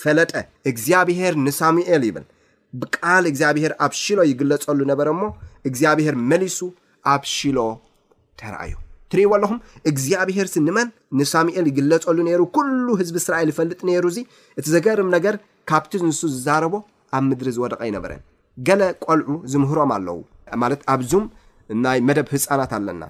ፈለጠ 0.01 0.31
እግዚኣብሄር 0.71 1.33
ንሳሙኤል 1.45 2.03
ይብል 2.09 2.25
ብቃል 2.81 3.25
እግዚኣብሄር 3.31 3.75
ኣብ 3.87 3.93
ሽሎ 4.03 4.19
ይግለጸሉ 4.31 4.79
ነበረ 4.91 5.07
እሞ 5.15 5.23
እግዚኣብሄር 5.69 6.17
መሊሱ 6.31 6.59
ኣብ 7.13 7.23
ሽሎ 7.35 7.57
ተርአዩ 8.41 8.75
ትርእይበኣለኹም 9.11 9.59
እግዚኣብሄር 9.89 10.47
ሲ 10.53 10.57
ንመን 10.67 10.87
ንሳሙኤል 11.19 11.65
ይግለፀሉ 11.71 12.17
ነይሩ 12.27 12.41
ኩሉ 12.55 12.87
ህዝቢ 13.01 13.15
እስራኤል 13.21 13.49
ይፈልጥ 13.53 13.79
ነይሩ 13.89 14.03
እዚ 14.13 14.19
እቲ 14.59 14.65
ዘገርም 14.75 15.09
ነገር 15.15 15.35
ካብቲ 15.71 15.93
ንሱ 16.09 16.19
ዝዛረቦ 16.33 16.73
ኣብ 17.17 17.23
ምድሪ 17.29 17.47
ዝወደቐ 17.57 17.79
ኣይነበረን 17.87 18.21
ገለ 18.69 18.81
ቆልዑ 19.05 19.33
ዝምህሮም 19.51 19.91
ኣለው 19.97 20.17
ማለት 20.63 20.81
ኣብዙም 20.93 21.25
ናይ 21.85 21.99
መደብ 22.07 22.27
ህፃናት 22.35 22.71
ኣለና 22.77 23.03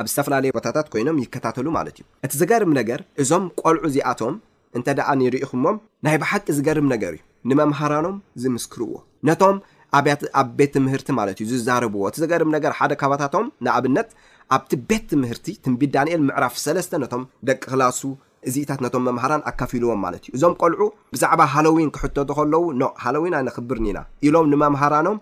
ኣብ 0.00 0.06
ዝተፈላለየ 0.12 0.52
ቦታታት 0.56 0.86
ኮይኖም 0.92 1.18
ይከታተሉ 1.24 1.66
ማለት 1.78 1.94
እዩ 2.00 2.04
እቲ 2.26 2.32
ዘገርም 2.42 2.72
ነገር 2.80 3.00
እዞም 3.22 3.44
ቆልዑ 3.62 3.84
ዚኣቶም 3.96 4.34
እንተ 4.78 4.86
ደኣ 4.98 5.08
ንርኢኹምዎም 5.20 5.76
ናይ 6.06 6.16
ብሓቂ 6.22 6.44
ዝገርም 6.58 6.86
ነገር 6.94 7.12
እዩ 7.16 7.22
ንመምሃራኖም 7.50 8.16
ዝምስክርዎ 8.42 8.92
ነቶም 9.28 9.56
ብያትኣብ 10.04 10.48
ቤት 10.58 10.74
ምህርቲ 10.84 11.08
ማለት 11.18 11.36
እዩ 11.42 11.46
ዝዛረብዎ 11.52 12.02
እቲ 12.08 12.16
ዘገርም 12.22 12.50
ነገር 12.56 12.72
ሓደ 12.78 12.92
ካባታቶም 13.00 13.46
ንኣብነት 13.64 14.08
ኣብቲ 14.56 14.70
ቤት 14.90 15.08
ምህርቲ 15.22 15.46
ትንቢድ 15.64 15.90
ዳንኤል 15.96 16.20
ምዕራፍ 16.28 16.54
ሰለስተ 16.64 16.92
ነቶም 17.02 17.22
ደቂ 17.48 17.60
ክላሱ 17.72 18.00
እዚኢታት 18.48 18.80
ነቶም 18.84 19.02
መምሃራን 19.08 19.42
ኣካፊ 19.50 19.72
ልዎም 19.82 20.00
ማለት 20.06 20.22
እዩ 20.28 20.32
እዞም 20.36 20.54
ቆልዑ 20.62 20.82
ብዛዕባ 21.14 21.40
ሃሎዊን 21.54 21.90
ክሕቶቱ 21.96 22.28
ከለዉ 22.38 22.62
ኖ 22.80 22.84
ሃሎዊን 23.04 23.36
ኣነክብርኒኢና 23.40 23.98
ኢሎም 24.28 24.46
ንመምሃራኖም 24.52 25.18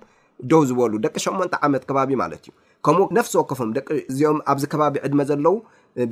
ደው 0.50 0.62
ዝበሉ 0.68 0.92
ደቂ 1.06 1.14
ሸሞንተ 1.26 1.54
ዓመት 1.68 1.82
ከባቢ 1.88 2.10
ማለት 2.22 2.40
እዩ 2.46 2.52
ከምኡ 2.86 3.06
ነፍሲ 3.18 3.34
ወከፎም 3.40 3.70
ደቂ 3.78 3.88
እዚኦም 4.12 4.38
ኣብዚ 4.52 4.64
ከባቢ 4.74 4.94
ዕድመ 5.08 5.20
ዘለዉ 5.30 5.56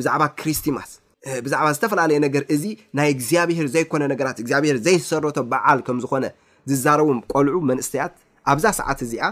ብዛዕባ 0.01 0.23
ክሪስቲማስ 0.41 0.91
ብዛዕባ 1.45 1.67
ዝተፈላለየ 1.77 2.19
ነገር 2.27 2.43
እዚ 2.57 2.65
ናይ 2.99 3.09
እግዚኣብሄር 3.17 3.67
ዘይኮነ 3.77 4.03
ነገራት 4.13 4.39
እግዚኣብሄር 4.45 4.77
ዘይሰረቶ 4.89 5.39
በዓል 5.53 5.81
ከምዝኮነ 5.87 6.27
ዝዛረቡም 6.71 7.21
ቆልዑ 7.33 7.59
መንእስተያት 7.71 8.15
ኣብዛ 8.53 8.67
ሰዓት 8.79 8.99
እዚኣ 9.07 9.25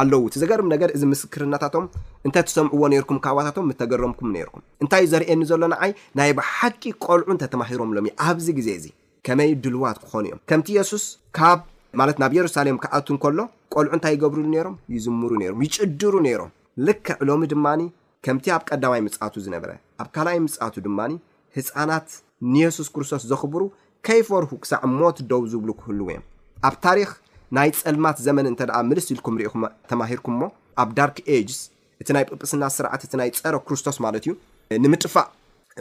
ኣለዉ 0.00 0.24
ት 0.32 0.40
ዘገርም 0.40 0.68
ነገር 0.72 0.88
እዚ 0.96 1.02
ምስክርናታቶም 1.12 1.84
እንተተሰምዕዎ 2.26 2.82
ነርኩም 2.94 3.18
ካባታቶም 3.26 3.70
እተገረምኩም 3.72 4.28
ነይርኩም 4.36 4.62
እንታይ 4.82 5.02
ዩ 5.04 5.08
ዘርእየኒ 5.12 5.42
ዘሎናዓይ 5.50 5.92
ናይ 6.18 6.30
ብሓቂ 6.38 6.82
ቆልዑ 7.04 7.28
እንተተማሂሮምሎም 7.34 8.06
እዩ 8.08 8.12
ኣብዚ 8.26 8.46
ግዜ 8.58 8.68
እዚ 8.78 8.86
ከመይ 9.26 9.50
ድልዋት 9.64 9.98
ክኾኑ 10.02 10.24
እዮም 10.30 10.40
ከምቲ 10.50 10.68
የሱስ 10.78 11.04
ካብ 11.38 11.60
ማለት 12.00 12.16
ናብ 12.22 12.32
የሩሳሌም 12.38 12.78
ክኣት 12.84 13.06
ን 13.14 13.18
ከሎ 13.22 13.38
ቆልዑ 13.74 13.90
እንታይ 13.98 14.12
ይገብርሉ 14.16 14.46
ነይሮም 14.54 14.76
ይዝምሩ 14.94 15.30
ነይሮም 15.42 15.62
ይጭድሩ 15.66 16.14
ነይሮም 16.26 16.50
ልክ 16.86 17.06
ዕሎሚ 17.22 17.42
ድማኒ 17.52 17.80
ከምቲ 18.26 18.46
ኣብ 18.56 18.62
ቀዳማይ 18.70 19.00
ምጻኣቱ 19.06 19.34
ዝነበረ 19.46 19.70
ኣብ 20.02 20.08
ካልኣይ 20.16 20.38
ምጻኣቱ 20.46 20.74
ድማ 20.86 21.00
ህፃናት 21.56 22.08
ንየሱስ 22.54 22.88
ክርስቶስ 22.94 23.22
ዘኽብሩ 23.32 23.62
ከይፈርሁ 24.06 24.50
ክሳዕ 24.62 24.80
ሞት 25.00 25.18
ደቡ 25.30 25.40
ዝብሉ 25.52 25.70
ክህልዎ 25.80 26.06
እዮም 26.12 26.24
ኣብ 26.68 26.74
ታሪክ 26.86 27.10
ናይ 27.56 27.70
ፀልማት 27.80 28.16
ዘመን 28.26 28.46
እንተ 28.50 28.60
ኣ 28.78 28.80
ምልስ 28.90 29.06
ኢልኩም 29.14 29.36
ሪኢኹም 29.40 29.62
ተማሂርኩም 29.90 30.34
ሞ 30.40 30.46
ኣብ 30.82 30.88
ዳርክ 30.98 31.16
ኤጅስ 31.36 31.60
እቲ 32.02 32.08
ናይ 32.16 32.24
ጵጵስና 32.30 32.64
ስርዓት 32.76 33.02
እቲ 33.06 33.12
ናይ 33.20 33.30
ፀረ 33.42 33.54
ክርስቶስ 33.68 33.96
ማለት 34.04 34.24
እዩ 34.28 34.32
ንምጥፋእ 34.84 35.28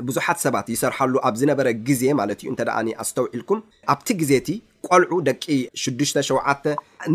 ብዙሓት 0.08 0.38
ሰባት 0.46 0.68
ይሰርሓሉ 0.74 1.14
ኣብ 1.28 1.36
ዝነበረ 1.42 1.68
ግዜ 1.88 2.04
ማለት 2.20 2.40
እዩ 2.44 2.48
እንተኣ 2.54 2.70
ኣስተውዒልኩም 3.04 3.60
ኣብቲ 3.94 4.08
ግዜ 4.22 4.32
እቲ 4.42 4.50
ቆልዑ 4.88 5.14
ደቂ 5.30 5.44
6ዱሽሸ 5.84 6.18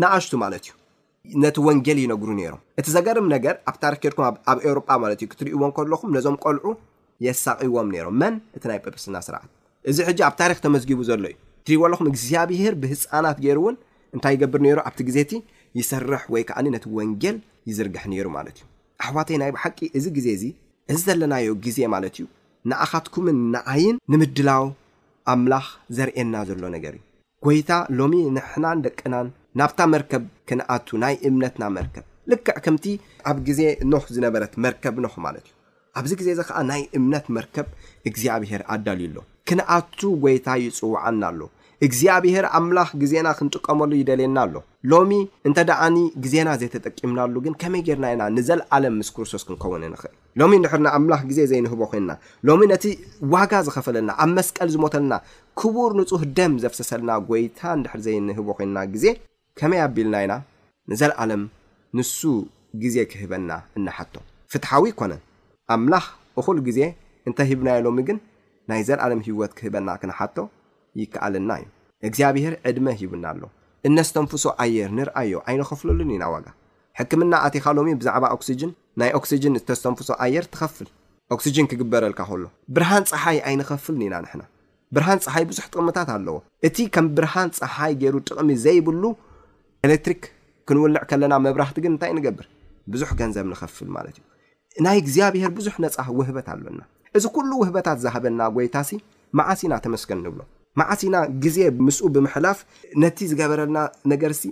ንኣሽቱ 0.01 0.33
ማለት 0.43 0.63
እዩ 0.67 0.73
ነቲ 1.45 1.57
ወንጌል 1.67 1.97
ይነግሩ 2.03 2.29
ነይሮም 2.39 2.61
እቲ 2.79 2.87
ዘገርም 2.95 3.27
ነገር 3.35 3.55
ኣብ 3.71 3.75
ታሪክ 3.85 3.99
ጌድኩም 4.05 4.25
ኣብ 4.51 4.57
ኤውሮጳ 4.67 4.89
ማለት 5.03 5.19
እዩ 5.23 5.27
ክትርእይዎን 5.33 5.71
ከለኹም 5.77 6.11
ነዞም 6.17 6.37
ቆልዑ 6.45 6.65
የሳቂዎም 7.27 7.89
ነይሮም 7.95 8.15
መን 8.23 8.35
እቲ 8.57 8.63
ናይ 8.71 8.79
ጵጵስና 8.85 9.17
ስርዓት 9.29 9.49
እዚ 9.91 9.97
ሕጂ 10.09 10.19
ኣብ 10.29 10.35
ታሪክ 10.41 10.59
ተመዝጊቡ 10.65 10.99
ዘሎ 11.09 11.23
እዩ 11.31 11.35
ትርእይወለኹም 11.65 12.07
እግዚኣብሄር 12.11 12.73
ብህፃናት 12.83 13.37
ገይሩ 13.45 13.59
እውን 13.63 13.75
እንታይ 14.15 14.33
ይገብር 14.35 14.61
ነይሩ 14.65 14.79
ኣብቲ 14.89 14.99
ግዜ 15.09 15.17
እቲ 15.25 15.33
ይሰርሕ 15.79 16.23
ወይ 16.33 16.43
ከዓኒ 16.49 16.67
ነቲ 16.75 16.85
ወንጌል 16.97 17.37
ይዝርግሕ 17.69 18.03
ነይሩ 18.11 18.25
ማለት 18.37 18.55
እዩ 18.59 18.65
ኣሕዋተይ 19.05 19.37
ናይ 19.41 19.49
ብሓቂ 19.55 19.77
እዚ 19.97 20.05
ግዜ 20.17 20.27
እዚ 20.37 20.43
እዚ 20.91 20.99
ዘለናዮ 21.07 21.47
ግዜ 21.65 21.77
ማለት 21.93 22.15
እዩ 22.17 22.25
ንኣኻትኩምን 22.71 23.37
ንኣይን 23.53 23.95
ንምድላው 24.13 24.65
ኣምላኽ 25.33 25.65
ዘርእና 25.97 26.35
ዘሎ 26.49 26.63
ነገር 26.75 26.93
እዩ 26.99 27.03
ጎይታ 27.45 27.71
ሎሚ 27.99 28.13
ንሕናን 28.35 28.83
ደቅናን 28.85 29.27
ናብታ 29.59 29.79
መርከብ 29.95 30.23
ክነኣቱ 30.49 30.87
ናይ 31.03 31.15
እምነትና 31.29 31.63
መርከብ 31.77 32.05
ልክዕ 32.31 32.57
ከምቲ 32.65 32.85
ኣብ 33.29 33.37
ግዜ 33.49 33.61
ኖኽ 33.91 34.05
ዝነበረት 34.15 34.53
መርከብ 34.65 34.95
ኖኽ 35.05 35.15
ማለት 35.25 35.45
እዩ 35.49 35.55
ኣብዚ 35.99 36.11
ግዜ 36.19 36.27
እዚ 36.35 36.41
ከዓ 36.49 36.59
ናይ 36.69 36.81
እምነት 36.97 37.25
መርከብ 37.37 37.67
እግዚኣብሄር 38.09 38.61
ኣዳልዩ 38.73 39.09
ኣሎ 39.11 39.17
ክነኣቱ 39.47 39.99
ጎይታ 40.23 40.47
ይፅውዓና 40.63 41.21
ኣሎ 41.31 41.39
እግዚኣብሄር 41.87 42.45
ኣምላኽ 42.57 42.89
ግዜና 43.01 43.27
ክንጥቀመሉ 43.37 43.91
ይደልየና 43.99 44.37
ኣሎ 44.45 44.55
ሎሚ 44.91 45.11
እንተ 45.47 45.57
ደኣኒ 45.69 45.97
ግዜና 46.23 46.49
ዘይተጠቂምናሉ 46.61 47.33
ግን 47.45 47.53
ከመይ 47.61 47.81
ጌርና 47.87 48.05
ኢና 48.13 48.23
ንዘለዓለም 48.35 48.95
ምስ 48.99 49.09
ክርስቶስ 49.15 49.43
ክንከውን 49.47 49.83
እንኽእል 49.87 50.13
ሎሚ 50.41 50.51
ንድሕር 50.61 50.81
ንኣምላኽ 50.85 51.21
ግዜ 51.31 51.39
ዘይንህቦ 51.51 51.81
ኮይንና 51.91 52.11
ሎሚ 52.49 52.61
ነቲ 52.73 52.85
ዋጋ 53.33 53.53
ዝኸፈለልና 53.67 54.11
ኣብ 54.25 54.31
መስቀል 54.37 54.69
ዝሞተልና 54.75 55.13
ክቡር 55.61 55.91
ንፁህ 55.99 56.23
ደም 56.39 56.55
ዘፍሰሰልና 56.65 57.11
ጎይታ 57.29 57.59
እንድሕር 57.79 58.01
ዘይንህቦ 58.07 58.47
ኮንና 58.59 58.77
ግዜ 58.95 59.05
ከመይ 59.61 59.81
ኣቢልና 59.87 60.15
ኢና 60.25 60.35
ንዘለኣለም 60.91 61.43
ንሱ 61.97 62.19
ግዜ 62.83 62.95
ክህበና 63.13 63.51
እናሓቶ 63.77 64.15
ፍትሓዊ 64.51 64.85
ኮነ 64.99 65.13
ኣምላኽ 65.73 66.05
እኹል 66.41 66.57
ግዜ 66.67 66.79
እንታይ 67.29 67.47
ሂብናዮ 67.51 67.77
ሎሚ 67.87 67.97
ግን 68.07 68.17
ናይ 68.69 68.81
ዘለኣለም 68.87 69.21
ሂይወት 69.27 69.51
ክህበና 69.59 69.89
ክንሓቶ 70.01 70.37
ይከኣልና 71.01 71.51
እዩ 71.61 71.69
እግዚኣብሄር 72.07 72.53
ዕድመ 72.69 72.87
ሂቡና 72.99 73.25
ኣለ 73.33 73.43
እነዝተንፍሶ 73.87 74.43
ኣየር 74.63 74.89
ንርኣዮ 74.97 75.33
ኣይነኸፍለሉን 75.49 76.11
ኢና 76.15 76.23
ዋጋ 76.33 76.45
ሕክምና 76.99 77.33
ኣቴኻሎሚ 77.45 77.87
ብዛዕባ 77.99 78.25
ኦክሲጅን 78.35 78.71
ናይ 79.01 79.11
ኦክሲጅን 79.19 79.57
እተዝተንፍሶ 79.59 80.09
ኣየር 80.25 80.45
ትኸፍል 80.53 80.89
ኦክሲጅን 81.35 81.69
ክግበረልካ 81.71 82.19
ከሎ 82.29 82.43
ብርሃን 82.75 83.05
ፀሓይ 83.11 83.37
ኣይንኸፍልኒ 83.49 84.01
ኢና 84.07 84.15
ንሕና 84.25 84.43
ብርሃን 84.95 85.21
ፀሓይ 85.25 85.45
ብዙሕ 85.51 85.65
ጥቕምታት 85.73 86.09
ኣለዎ 86.15 86.35
እቲ 86.67 86.77
ከም 86.95 87.05
ብርሃን 87.17 87.49
ፀሓይ 87.59 87.93
ገይሩ 88.01 88.15
ጥቕሚ 88.29 88.49
ዘይብሉ 88.65 89.03
ኤሌክትሪክ 89.87 90.21
ክንውልዕ 90.69 91.03
ከለና 91.11 91.33
መብራክቲ 91.45 91.77
ግን 91.85 91.91
እንታይ 91.93 92.11
ንገብር 92.17 92.45
ብዙሕ 92.93 93.09
ገንዘብ 93.21 93.45
ንኸፍል 93.53 93.89
ማለት 93.97 94.17
እዩ 94.21 94.25
ናይ 94.87 94.97
እግዚኣብሄር 95.01 95.51
ብዙሕ 95.57 95.75
ነፃ 95.85 96.05
ውህበት 96.19 96.47
ኣሎና 96.53 96.79
እዚ 97.17 97.25
ኩሉ 97.37 97.49
ውህበታት 97.63 97.97
ዝሃበና 98.03 98.39
ጎይታሲ 98.57 98.89
መዓሲና 99.39 99.73
ተመስገን 99.85 100.21
ንብሎ 100.25 100.41
ማዓስና 100.79 101.15
ግዜ 101.43 101.57
ምስኡ 101.87 102.07
ብምሕላፍ 102.15 102.59
ነቲ 103.03 103.17
ዝገበረልና 103.31 103.79
ነገር 104.11 104.31
ሲ 104.39 104.43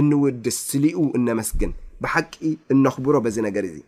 እንውድስ 0.00 0.56
ስልኡ 0.70 0.98
እነመስግን 1.18 1.70
ብሓቂ 2.04 2.32
እነኽብሮ 2.74 3.14
በዚ 3.24 3.36
ነገር 3.46 3.64
እዚ 3.70 3.78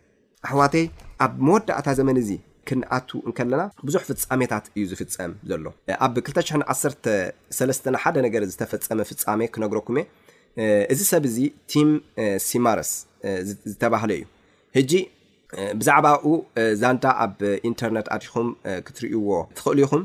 ኣሕዋተይ 0.47 0.85
ኣብ 1.25 1.33
መወዳእታ 1.47 1.87
ዘመን 1.99 2.17
እዚ 2.23 2.31
ክንኣቱ 2.69 3.09
እንከለና 3.27 3.61
ብዙሕ 3.87 4.01
ፍፃሜታት 4.09 4.65
እዩ 4.77 4.83
ዝፍፀም 4.91 5.31
ዘሎ 5.49 5.65
ኣብ 6.05 6.13
2013 6.25 7.89
ሓ 8.03 8.13
ነገር 8.27 8.41
ዝተፈፀመ 8.51 8.99
ፍፃሜ 9.11 9.41
ክነግረኩም 9.53 9.97
እ 9.99 10.65
እዚ 10.93 10.99
ሰብ 11.11 11.23
እዚ 11.29 11.37
ቲም 11.73 11.89
ሲማረስ 12.47 12.91
ዝተባህለ 13.69 14.11
እዩ 14.17 14.23
ህጂ 14.77 14.91
ብዛዕባኡ 15.79 16.25
ዛንዳ 16.81 17.05
ኣብ 17.23 17.33
ኢንተርነት 17.69 18.07
ኣዲኹም 18.15 18.47
ክትርይዎ 18.85 19.25
ትኽእሉ 19.57 19.77
ይኹም 19.85 20.03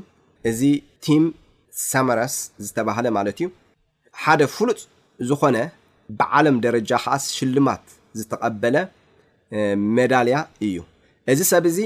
እዚ 0.51 0.61
ቲም 1.07 1.23
ሳመረስ 1.87 2.35
ዝተባሃለ 2.67 3.07
ማለት 3.17 3.37
እዩ 3.43 3.49
ሓደ 4.23 4.41
ፍሉፅ 4.55 4.81
ዝኮነ 5.29 5.57
ብዓለም 6.21 6.57
ደረጃ 6.65 6.91
ከዓ 7.05 7.15
ሽልማት 7.37 7.85
ዝተቐበለ 8.19 8.77
መዳልያ 9.97 10.39
እዩ 10.69 10.79
እዚ 11.33 11.41
ሰብ 11.53 11.65
እዚ 11.71 11.79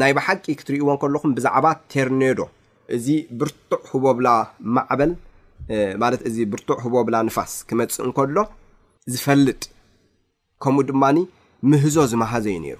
ናይ 0.00 0.12
ብሓቂ 0.18 0.44
ክትርእይዎን 0.58 0.98
ከለኹም 1.02 1.30
ብዛዕባ 1.36 1.66
ቴርኔዶ 1.92 2.40
እዚ 2.96 3.06
ብርቱዕ 3.40 3.80
ህቦብላ 3.92 4.28
ማዕበል 4.76 5.12
ማለት 6.02 6.20
እዚ 6.28 6.36
ብርቱዕ 6.52 6.76
ህቦብላ 6.84 7.16
ንፋስ 7.28 7.54
ክመፅ 7.68 7.94
እንከሎ 8.06 8.36
ዝፈልጥ 9.12 9.62
ከምኡ 10.64 10.84
ድማኒ 10.90 11.18
ምህዞ 11.70 11.96
ዝመሃዘዩ 12.12 12.56
ነይሩ 12.64 12.78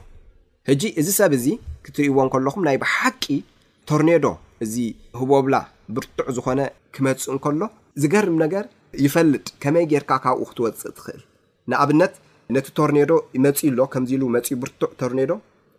ሕጂ 0.68 0.82
እዚ 1.00 1.08
ሰብ 1.20 1.32
እዚ 1.38 1.46
ክትርእዎን 1.84 2.28
ከለኹም 2.34 2.62
ናይ 2.68 2.76
ብሓቂ 2.84 3.22
ቶርኔዶ 3.90 4.26
እዚ 4.64 4.74
ህቦብላ 5.20 5.56
ብርቱዕ 5.96 6.26
ዝኾነ 6.36 6.60
ክመፅ 6.94 7.22
እንከሎ 7.32 7.62
ዝገርም 8.02 8.34
ነገር 8.44 8.64
ይፈልጥ 9.04 9.46
ከመይ 9.62 9.84
ጌይርካ 9.90 10.10
ካብኡ 10.24 10.44
ክትወፅእ 10.50 10.92
ትኽእል 10.98 11.22
ንኣብነት 11.72 12.14
ነቲ 12.56 12.66
ቶርኔዶ 12.78 13.12
መፂ 13.44 13.58
ኣሎ 13.70 13.80
ከምዚ 13.94 14.10
ኢሉ 14.16 14.24
መፅ 14.34 14.48
ብርቱዕ 14.62 14.90
ቶርኔዶ 15.00 15.32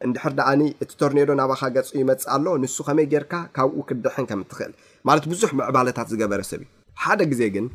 እንድሕር 0.05 0.33
ደኣኒ 0.39 0.61
እቲ 0.83 0.91
ቶርኔዶ 1.01 1.29
ናባካ 1.41 1.61
ገፅ 1.75 1.89
ይመፅእ 1.99 2.27
ኣሎ 2.35 2.45
ንሱ 2.63 2.77
ከመይ 2.87 3.07
ጌርካ 3.13 3.33
ካብኡ 3.55 3.77
ክድሕን 3.89 4.25
ከም 4.29 4.41
እትኽእል 4.45 4.73
ማለት 5.09 5.25
ብዙሕ 5.33 5.49
መዕባለታት 5.61 6.07
ዝገበረ 6.13 6.41
ሰብ 6.49 6.61
እዩ 6.65 6.69
ሓደ 7.03 7.21
ግዜ 7.31 7.41
ግን 7.55 7.65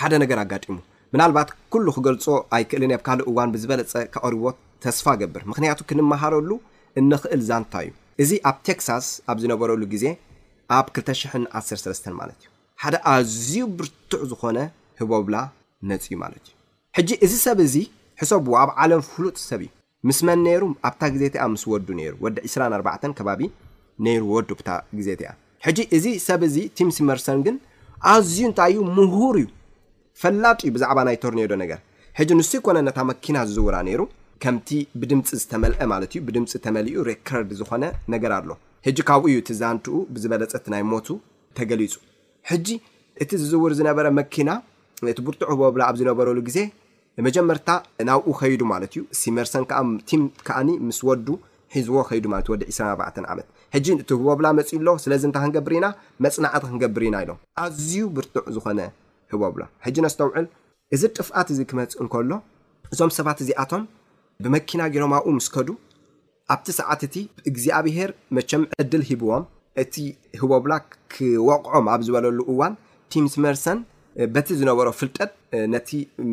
ሓደ 0.00 0.12
ነገር 0.24 0.38
ኣጋጢሙ 0.44 0.76
ምናልባት 1.14 1.50
ኩሉ 1.72 1.86
ክገልፆ 1.96 2.24
ኣይክእልን 2.56 2.92
ኣብ 2.96 3.02
ካልእ 3.08 3.26
እዋን 3.30 3.52
ብዝበለፀ 3.54 3.92
ካቅሪቦ 4.14 4.44
ተስፋ 4.84 5.06
ገብር 5.22 5.42
ምክንያቱ 5.52 5.78
ክንመሃረሉ 5.90 6.50
እንኽእል 7.02 7.42
ዛንታ 7.50 7.74
እዩ 7.86 7.90
እዚ 8.22 8.30
ኣብ 8.50 8.56
ቴክሳስ 8.68 9.06
ኣብ 9.32 9.36
ዝነበረሉ 9.42 9.82
ግዜ 9.92 10.04
ኣብ 10.76 10.86
20 10.96 11.44
103 11.58 12.16
ማለት 12.20 12.38
እዩ 12.42 12.48
ሓደ 12.82 12.96
ኣዝዩ 13.12 13.52
ብርቱዕ 13.78 14.20
ዝኮነ 14.30 14.58
ህቦብላ 15.00 15.36
ነፅ 15.90 16.06
ማለት 16.22 16.44
እዩ 16.46 16.54
ሕጂ 16.96 17.10
እዚ 17.24 17.32
ሰብ 17.46 17.58
እዚ 17.66 17.76
ሕሰብ 18.20 18.46
ኣብ 18.62 18.70
ዓለም 18.82 19.02
ፍሉጥ 19.10 19.36
ሰብ 19.48 19.60
እዩ 19.66 19.70
ምስ 20.08 20.18
መን 20.26 20.40
ነይሩ 20.48 20.62
ኣብታ 20.88 21.02
ግዜትያ 21.14 21.40
ምስ 21.54 21.62
ወዱ 21.72 21.86
ነይሩ 22.00 22.14
ወዲ 22.24 22.36
24 22.56 23.08
ከባቢ 23.18 23.40
ነይሩ 24.06 24.22
ወዱ 24.34 24.48
ብታ 24.60 24.70
ግዜትያ 24.98 25.28
ሕጂ 25.66 25.78
እዚ 25.96 26.06
ሰብ 26.28 26.40
እዚ 26.48 26.56
ቲምስመርሰን 26.80 27.38
ግን 27.48 27.56
ኣዝዩ 28.14 28.40
እንታይ 28.50 28.72
እዩ 28.74 28.78
ምሁር 28.98 29.36
እዩ 29.42 29.48
ፈላጢ 30.22 30.60
እዩ 30.66 30.70
ብዛዕባ 30.76 30.98
ናይ 31.08 31.16
ቶርኔዶ 31.24 31.52
ነገር 31.64 31.80
ሕጂ 32.18 32.30
ንሱ 32.40 32.50
ኮነ 32.66 32.78
ነታ 32.88 32.98
መኪና 33.10 33.36
ዝዝውራ 33.48 33.76
ነይሩ 33.88 34.00
ከምቲ 34.42 34.68
ብድምፂ 35.00 35.28
ዝተመልአ 35.42 35.80
ማለት 35.94 36.10
እዩ 36.14 36.20
ብድምፂ 36.28 36.50
ተመሊኡ 36.66 36.96
ሬኮርድ 37.10 37.50
ዝኮነ 37.60 37.84
ነገር 38.14 38.32
ኣሎ 38.38 38.48
ሕጂ 38.86 38.98
ካብኡ 39.08 39.24
እዩ 39.30 39.36
እቲ 39.42 39.50
ዛንቲኡ 39.60 39.94
ብዝበለፀት 40.14 40.66
ናይ 40.72 40.82
ሞቱ 40.90 41.06
ተገሊፁ 41.58 41.94
ሕጂ 42.50 42.66
እቲ 43.22 43.30
ዝዝውር 43.42 43.72
ዝነበረ 43.78 44.06
መኪና 44.18 44.50
ነቲ 45.06 45.18
ብርጡዕ 45.26 45.48
ህበብላ 45.52 45.82
ኣብ 45.90 45.96
ዝነበረሉ 46.00 46.38
ግዜ 46.48 46.58
መጀመርታ 47.26 47.68
ናብኡ 48.08 48.26
ከይዱ 48.40 48.60
ማለት 48.72 48.92
እዩ 48.96 49.02
ሲመርሰን 49.20 49.64
ዓ 49.80 49.80
ቲም 50.10 50.22
ከዓኒ 50.46 50.68
ምስ 50.88 50.98
ወዱ 51.08 51.26
ሒዝዎ 51.74 52.02
ከይዱ 52.10 52.24
ማለት 52.32 52.46
እዩ 52.48 52.52
ወዲ 52.54 52.62
24 52.74 53.20
ዓመት 53.32 53.48
ሕጂ 53.74 53.86
እቲ 54.04 54.10
ህቦብላ 54.20 54.46
መፅ 54.58 54.70
ሎ 54.86 54.90
ስለዚ 55.04 55.22
እንታይ 55.28 55.42
ክንገብር 55.44 55.72
ኢና 55.78 55.86
መፅናዕቲ 56.24 56.62
ክንገብር 56.70 57.02
ኢና 57.08 57.16
ኢሎም 57.24 57.38
ኣዝዩ 57.64 57.94
ብርጡዕ 58.18 58.44
ዝኮነ 58.56 58.80
ህቦብላ 59.32 59.62
ሕጂ 59.86 59.96
ነስተውዕል 60.06 60.46
እዚ 60.96 61.02
ጥፍኣት 61.16 61.48
እዚ 61.54 61.58
ክመፅእ 61.72 62.00
እንከሎ 62.04 62.30
እዞም 62.92 63.10
ሰባት 63.18 63.38
እዚኣቶም 63.44 63.82
ብመኪና 64.44 64.80
ገሮም 64.94 65.12
ኣብኡ 65.18 65.28
ምስ 65.38 65.48
ከዱ 65.54 65.68
ኣብቲ 66.54 66.68
ሰዓት 66.80 67.00
እቲ 67.06 67.16
እግዚኣብሄር 67.50 68.10
መቸም 68.36 68.62
ዕድል 68.82 69.02
ሂብዎም 69.10 69.42
እቲ 69.82 69.94
ህቦብላ 70.40 70.72
ክወቕዖም 71.14 71.86
ኣብ 71.94 72.00
ዝበለሉ 72.06 72.38
እዋን 72.52 72.74
ቲምስመርሰን 73.14 73.78
በቲ 74.34 74.48
ዝነበሮ 74.60 74.88
ፍልጠጥ 75.00 75.30
ነቲ 75.74 75.90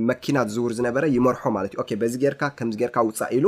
መኪና 0.09 0.37
ዝውር 0.53 0.71
ዝነበረ 0.77 1.05
ይመርሖ 1.15 1.41
ማለት 1.57 1.73
እዩ 1.79 1.97
በዚ 2.03 2.13
ጌርካ 2.23 2.41
ከምዚ 2.59 2.75
ጌርካ 2.81 2.97
ውፃእ 3.07 3.31
ኢሉ 3.37 3.45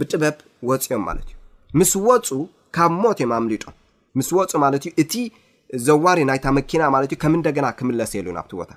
ብጥበብ 0.00 0.36
ወፂኦም 0.70 1.04
ማለት 1.08 1.28
እዩ 1.30 1.36
ምስ 1.80 1.92
ወፁ 2.06 2.30
ካብ 2.78 2.92
ሞት 3.02 3.18
እዮም 3.22 3.32
ኣምሊጦም 3.38 3.76
ምስ 4.20 4.28
ወፁ 4.38 4.52
ማለት 4.64 4.82
እዩ 4.88 4.92
እቲ 5.04 5.14
ዘዋሪ 5.86 6.18
ናይታ 6.30 6.46
መኪና 6.58 6.82
ማለት 6.96 7.10
እዩ 7.14 7.18
ከም 7.22 7.34
እንደገና 7.38 7.66
ክምለስ 7.78 8.12
የሉ 8.18 8.28
ናብቲ 8.38 8.52
ቦታ 8.60 8.70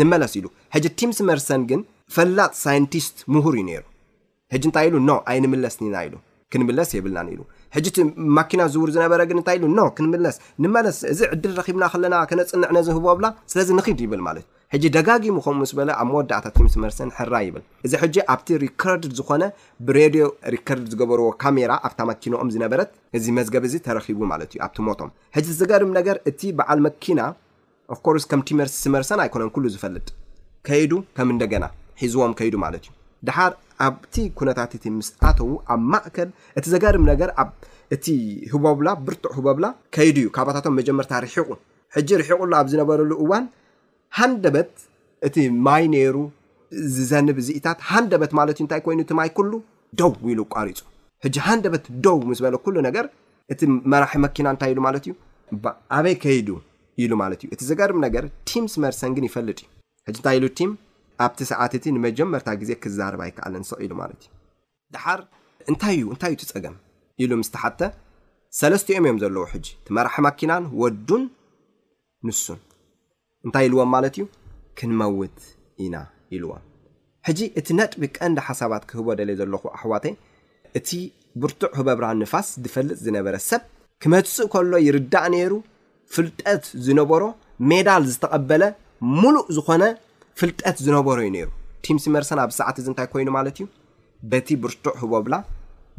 ንመለስ 0.00 0.34
ኢሉ 0.40 0.46
ሕጂ 0.74 0.86
ቲምስመርሰን 1.00 1.62
ግን 1.70 1.80
ፈላጥ 2.16 2.52
ሳይንቲስት 2.66 3.16
ምሁር 3.36 3.54
እዩ 3.58 3.64
ነይሩ 3.70 3.82
ሕጂ 4.54 4.62
እንታይ 4.68 4.86
ኢሉ 4.90 4.94
ኖ 5.10 5.14
ኣይንምለስ 5.32 5.76
ኒና 5.84 5.96
ኢሉ 6.08 6.14
ክንምለስ 6.52 6.90
የብልናን 6.96 7.28
ኢሉ 7.32 7.40
ሕጂ 7.74 7.86
ቲ 7.96 8.00
ማኪና 8.36 8.62
ዝውር 8.72 8.90
ዝነበረ 8.96 9.20
ግን 9.28 9.38
እንታይ 9.40 9.56
ኢሉ 9.58 9.66
ኖ 9.78 9.82
ክንምለስ 9.96 10.36
ንመለስ 10.64 10.98
እዚ 11.12 11.20
ዕድል 11.34 11.52
ረኪብና 11.60 11.84
ከለና 11.92 12.16
ከነፅንዕ 12.30 12.68
ነዝህቦብላ 12.76 13.26
ስለዚ 13.52 13.68
ንክድ 13.78 13.98
ይብል 14.04 14.22
ማለት 14.28 14.46
ዩ 14.46 14.50
ሕጂ 14.74 14.84
ደጋጊሙ 14.96 15.36
ከምኡ 15.44 15.56
ምስ 15.62 15.72
በለ 15.78 15.90
ኣብ 16.02 16.06
መወዳእታት 16.10 16.54
ምስ 16.64 16.74
መርሰን 16.82 17.10
ሕራ 17.18 17.34
ይብል 17.46 17.64
እዚ 17.86 17.92
ሕጂ 18.02 18.16
ኣብቲ 18.34 18.48
ሪኮርድ 18.64 19.04
ዝኮነ 19.18 19.42
ብሬድዮ 19.88 20.26
ሪከርድ 20.54 20.86
ዝገበርዎ 20.94 21.26
ካሜራ 21.42 21.72
ኣብታ 21.88 21.98
ማኪኖኦም 22.10 22.52
ዝነበረት 22.54 22.92
እዚ 23.18 23.26
መዝገብ 23.38 23.64
እዚ 23.70 23.74
ተረኪቡ 23.88 24.20
ማለት 24.32 24.50
እዩ 24.56 24.62
ኣብቲ 24.68 24.78
ሞቶም 24.88 25.10
ሕዚዝገርም 25.38 25.92
ነገር 25.98 26.18
እቲ 26.32 26.40
በዓል 26.60 26.80
መኪና 26.88 27.20
ፍኮርስ 27.98 28.26
ከም 28.32 28.42
ቲመርስ 28.50 28.74
ስመርሰን 28.84 29.22
ኣይኮነን 29.26 29.52
ኩሉ 29.56 29.64
ዝፈልጥ 29.76 30.08
ከይዱ 30.68 30.92
ከም 31.18 31.30
እንደገና 31.36 31.64
ሒዝዎም 32.02 32.32
ከይዱ 32.38 32.54
ማለት 32.66 32.84
እዩ 32.88 32.92
ድሓር 33.28 33.52
ኣብቲ 33.86 34.14
ኩነታት 34.38 34.70
እቲ 34.78 34.84
ምስኣተዉ 34.98 35.50
ኣብ 35.72 35.80
ማእከል 35.92 36.28
እቲ 36.58 36.64
ዘጋርም 36.74 37.04
ነገር 37.12 37.30
ኣእቲ 37.42 38.06
ህቦብላ 38.52 38.88
ብርቱዕ 39.06 39.32
ህበብላ 39.38 39.66
ከይዱ 39.94 40.16
እዩ 40.22 40.28
ካባታቶም 40.36 40.76
መጀመርታ 40.80 41.12
ርሒቁ 41.24 41.48
ሕጂ 41.96 42.08
ርሒቁሉ 42.22 42.50
ኣብ 42.60 42.66
ዝነበረሉ 42.72 43.10
እዋን 43.24 43.44
ሃንደ 44.18 44.44
በት 44.54 44.72
እቲ 45.28 45.36
ማይ 45.66 45.84
ነይሩ 45.94 46.16
ዝዘንብ 46.94 47.36
ዚኢታት 47.46 47.78
ሃንደ 47.90 48.12
በት 48.22 48.32
ማለት 48.40 48.56
እዩ 48.58 48.64
እንታይ 48.66 48.80
ኮይኑ 48.86 49.00
ት 49.10 49.14
ማይ 49.18 49.30
ኩሉ 49.36 49.52
ደው 50.00 50.12
ኢሉ 50.32 50.40
ቋሪፁ 50.54 50.78
ሕጂ 51.24 51.34
ሃንደ 51.48 51.64
በት 51.72 51.86
ደው 52.06 52.16
ምስ 52.30 52.40
በለ 52.44 52.54
ኩሉ 52.66 52.76
ነገር 52.88 53.06
እቲ 53.52 53.60
መራሒ 53.92 54.14
መኪና 54.26 54.46
እንታይ 54.54 54.70
ኢሉ 54.74 54.80
ማለት 54.88 55.04
እዩ 55.08 55.12
ኣበይ 55.98 56.16
ከይዱ 56.22 56.48
ኢሉ 57.02 57.12
ማለት 57.22 57.40
እዩ 57.44 57.48
እቲ 57.54 57.62
ዘጋርም 57.70 57.98
ነገር 58.06 58.24
ቲም 58.50 58.64
ስመርሰን 58.74 59.12
ግን 59.18 59.24
ይፈልጥ 59.30 59.58
እዩ 59.62 59.68
ሕ 60.08 60.16
እንታይ 60.18 60.38
ኢሉ 60.40 60.46
ም 60.70 60.72
ኣብቲ 61.26 61.38
ሰዓት 61.50 61.72
እቲ 61.78 61.84
ንመጀመርታ 61.96 62.48
ግዜ 62.60 62.70
ክዛርብ 62.82 63.20
ኣይከኣልንስቕ 63.26 63.78
ኢሉ 63.84 63.92
ማለት 64.02 64.20
እዩ 64.26 64.30
ድሓር 64.94 65.20
እንታይዩ 65.70 66.02
እንታይ 66.14 66.30
እዩ 66.34 66.38
ትፀገም 66.42 66.76
ኢሉ 67.22 67.30
ምስተሓተ 67.42 67.80
ሰለስትዮም 68.60 69.04
እዮም 69.06 69.18
ዘለዎ 69.22 69.44
ሕጂ 69.52 69.66
ትመራሒ 69.86 70.16
ማኪናን 70.26 70.64
ወዱን 70.82 71.22
ንሱን 72.28 72.60
እንታይ 73.46 73.66
ኢልዎም 73.68 73.90
ማለት 73.96 74.14
እዩ 74.18 74.24
ክንመውት 74.78 75.36
ኢና 75.84 75.96
ኢልዎም 76.36 76.64
ሕጂ 77.26 77.40
እቲ 77.60 77.68
ነጥቢ 77.78 78.02
ቀንዲ 78.18 78.38
ሓሳባት 78.46 78.84
ክህቦ 78.90 79.08
ደል 79.18 79.30
ዘለኹ 79.40 79.62
ኣሕዋቴ 79.76 80.06
እቲ 80.78 80.88
ብርቱዕ 81.42 81.70
ህበብራ 81.78 82.06
ንፋስ 82.22 82.48
ዝፈልጥ 82.64 82.98
ዝነበረ 83.06 83.34
ሰብ 83.50 83.62
ክመፅእ 84.02 84.48
ከሎ 84.52 84.72
ይርዳእ 84.86 85.26
ነይሩ 85.34 85.52
ፍልጠት 86.14 86.64
ዝነበሮ 86.86 87.22
ሜዳል 87.70 88.02
ዝተቐበለ 88.12 88.62
ሙሉእ 89.20 89.46
ዝኾነ 89.56 89.82
ፍልጠት 90.40 90.76
ዝነበሮ 90.84 91.18
ዩ 91.26 91.30
ነይሩ 91.34 91.48
ቲም 91.84 91.96
ስመርሰን 92.04 92.38
ኣብዚ 92.42 92.54
ሰዓት 92.60 92.76
እዚ 92.80 92.86
እንታይ 92.92 93.06
ኮይኑ 93.12 93.28
ማለት 93.38 93.56
እዩ 93.58 93.64
በቲ 94.32 94.48
ብርቱዕ 94.62 94.92
ህቦብላ 95.02 95.34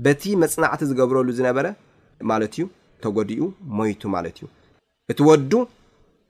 በቲ 0.05 0.23
መፅናዕቲ 0.43 0.81
ዝገብረሉ 0.89 1.27
ዝነበረ 1.39 1.65
ማለት 2.31 2.53
እዩ 2.57 2.65
ተጎዲኡ 3.03 3.43
ሞይቱ 3.77 4.01
ማለት 4.15 4.37
እዩ 4.41 4.45
እቲ 5.13 5.19
ወዱ 5.29 5.51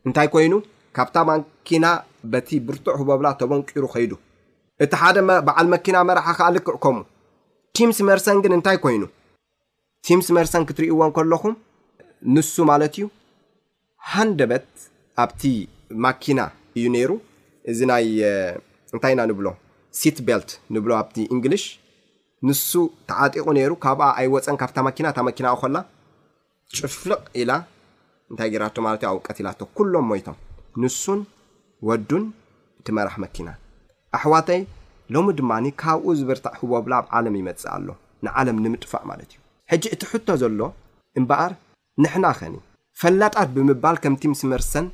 እንታይ 0.07 0.29
ኮይኑ 0.35 0.53
ካብታ 0.97 1.15
ማኪና 1.31 1.85
በቲ 2.33 2.49
ብርቱዕ 2.67 2.95
ህበብላ 3.01 3.27
ተበንቂሩ 3.41 3.83
ከይዱ 3.95 4.13
እቲ 4.85 4.91
ሓደ 5.01 5.17
በዓል 5.49 5.67
መኪና 5.75 5.95
መራሓ 6.09 6.27
ከዓ 6.39 6.47
ልክዕ 6.55 6.75
ከሙ 6.85 6.97
ቲም 7.77 7.91
ስመርሰን 7.99 8.39
ግን 8.45 8.53
እንታይ 8.57 8.77
ኮይኑ 8.85 9.03
ቲም 10.07 10.21
ስመርሰን 10.27 10.65
ክትርእይዎን 10.69 11.11
ከለኹም 11.17 11.53
ንሱ 12.33 12.53
ማለት 12.71 12.93
እዩ 12.97 13.05
ሃንደበት 14.13 14.67
ኣብቲ 15.23 15.41
ማኪና 16.05 16.39
እዩ 16.79 16.85
ነይሩ 16.95 17.11
እዚ 17.71 17.79
ናይ 17.91 18.05
እንታይ 18.93 19.13
ኢና 19.15 19.21
ንብሎ 19.31 19.47
ሲትቤልት 19.99 20.49
ንብሎ 20.75 20.91
ኣብቲ 21.01 21.17
እንግሊሽ 21.33 21.63
ንሱ 22.47 22.69
ተዓጢቁ 23.09 23.45
ነይሩ 23.57 23.71
ካብኣ 23.83 24.07
ኣይወፀን 24.19 24.57
ካብታ 24.61 24.77
መኪና 24.87 25.05
እታ 25.11 25.19
መኪናኡ 25.27 25.55
ኮላ 25.61 25.77
ጭፍልቕ 26.77 27.19
ኢላ 27.41 27.51
እንታይ 28.31 28.49
ጌራቶማለት 28.53 29.01
ዩ 29.05 29.07
ኣውቀት 29.11 29.37
ኢላቶ 29.41 29.59
ኩሎም 29.77 30.05
ሞይቶም 30.11 30.37
ንሱን 30.83 31.21
ወዱን 31.89 32.23
እቲ 32.81 32.87
መራሕ 32.97 33.15
መኪና 33.25 33.49
ኣሕዋተይ 34.17 34.61
ሎሚ 35.15 35.27
ድማ 35.39 35.51
ካብኡ 35.81 36.07
ዝበርታዕ 36.19 36.53
ህቦብሎ 36.61 36.91
ኣብ 36.99 37.07
ዓለም 37.17 37.37
ይመፅእ 37.39 37.67
ኣሎ 37.75 37.87
ንዓለም 38.25 38.57
ንምጥፋዕ 38.65 39.03
ማለት 39.11 39.29
እዩ 39.33 39.39
ሕጂ 39.71 39.83
እቲ 39.95 40.01
ሕቶ 40.11 40.27
ዘሎ 40.41 40.59
እምበኣር 41.21 41.53
ንሕና 42.03 42.25
ኸኒ 42.39 42.55
ፈላጣት 43.01 43.49
ብምባል 43.55 43.97
ከምቲ 44.03 44.23
ምስ 44.31 44.41
መርሰን 44.51 44.85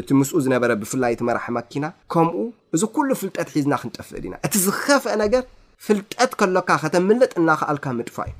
እቲ 0.00 0.08
ምስኡ 0.20 0.36
ዝነበረ 0.44 0.70
ብፍላይ 0.82 1.12
እቲ 1.14 1.22
መራሒ 1.28 1.46
ማኪና 1.56 1.84
ከምኡ 2.12 2.36
እዚ 2.74 2.82
ኩሉ 2.94 3.08
ፍልጠት 3.20 3.48
ሒዝና 3.54 3.74
ክንጠፍእ 3.82 4.20
ድና 4.24 4.34
እቲ 4.46 4.54
ዝኸፍአ 4.66 5.12
ነገር 5.24 5.42
ፍልጠት 5.86 6.32
ከሎካ 6.40 6.70
ከተምልጥ 6.82 7.32
እናክኣልካ 7.40 7.86
ምጥፋ 7.98 8.16
እዩ 8.30 8.34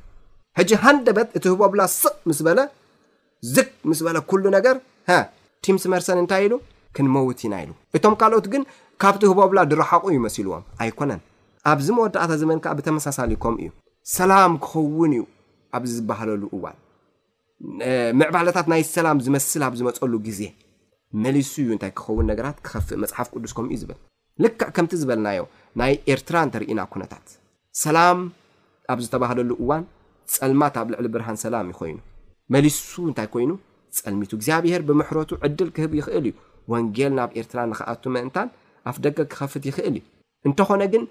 ሕጂ 0.59 0.71
ሃንደ 0.85 1.07
በት 1.17 1.31
እቲ 1.38 1.45
ህቦብላ 1.53 1.81
ስቕ 2.01 2.14
ምስ 2.31 2.40
በለ 2.47 2.61
ዝ 3.55 3.57
ምስ 3.90 4.01
በለ 4.07 4.17
ኩሉ 4.33 4.45
ነገር 4.57 4.77
ቲምስመርሰን 5.67 6.19
እንታይ 6.23 6.43
ኢሉ 6.49 6.55
ክንመውት 6.97 7.40
ኢና 7.47 7.55
ኢሉ 7.64 7.73
እቶም 7.97 8.14
ካልኦት 8.23 8.47
ግን 8.53 8.62
ካብቲ 9.05 9.23
ህቦብላ 9.33 9.59
ድረሓቑ 9.73 10.05
እይመሲልዎም 10.14 10.64
ኣይኮነን 10.83 11.21
ኣብዚ 11.73 11.87
መወዳእታ 11.99 12.33
ዘመንከ 12.43 12.64
ብተመሳሳሊ 12.81 13.33
ከምኡ 13.45 13.61
እዩ 13.67 13.71
ሰላም 14.17 14.53
ክኸውን 14.67 15.12
እዩ 15.19 15.23
ኣብዚ 15.77 15.90
ዝበሃለሉ 16.01 16.43
እዋን 16.57 16.77
ምዕባለታት 18.21 18.67
ናይ 18.73 18.83
ሰላም 18.97 19.19
ዝመስል 19.27 19.62
ኣብ 19.69 19.75
ዝመፀሉ 19.81 20.14
ግዜ 20.29 20.40
መሊሱ 21.22 21.50
እዩ 21.62 21.68
እንታይ 21.74 21.90
ክኸውን 21.98 22.27
ነገራት 22.33 22.57
ክኸፍእ 22.66 22.98
መፅሓፍ 23.03 23.29
ቅዱስ 23.35 23.53
ከምኡ 23.57 23.70
እዩ 23.74 23.81
ዝብል 23.83 23.98
ልካዕ 24.44 24.70
ከምቲ 24.77 24.92
ዝበልናዮ 25.03 25.40
ናይ 25.81 25.92
ኤርትራ 26.12 26.37
እንተርኢና 26.46 26.81
ኩነታት 26.92 27.27
ሰላም 27.83 28.18
ኣብ 28.92 28.98
ዝተባህለሉ 29.05 29.50
እዋን 29.62 29.83
ፀልማት 30.37 30.74
ኣብ 30.81 30.88
ልዕሊ 30.94 31.07
ብርሃን 31.14 31.38
ሰላም 31.44 31.66
እዩ 31.70 31.77
ኮይኑ 31.81 31.96
መሊሱ 32.55 32.88
እንታይ 33.11 33.29
ኮይኑ 33.37 33.53
ጸልሚቱ 33.98 34.33
እግዚኣብሄር 34.38 34.83
ብምሕረቱ 34.88 35.31
ዕድል 35.46 35.68
ክህብ 35.79 35.92
ይኽእል 36.00 36.24
እዩ 36.31 36.35
ወንጌል 36.72 37.12
ናብ 37.18 37.31
ኤርትራ 37.40 37.59
ንኽኣቱ 37.70 38.03
መእንታን 38.16 38.48
ኣፍ 38.90 38.96
ደቀ 39.05 39.16
ክኸፍት 39.33 39.64
ይኽእል 39.70 39.96
እዩ 40.00 40.05
እንተኾነ 40.48 40.83
ግን 40.94 41.05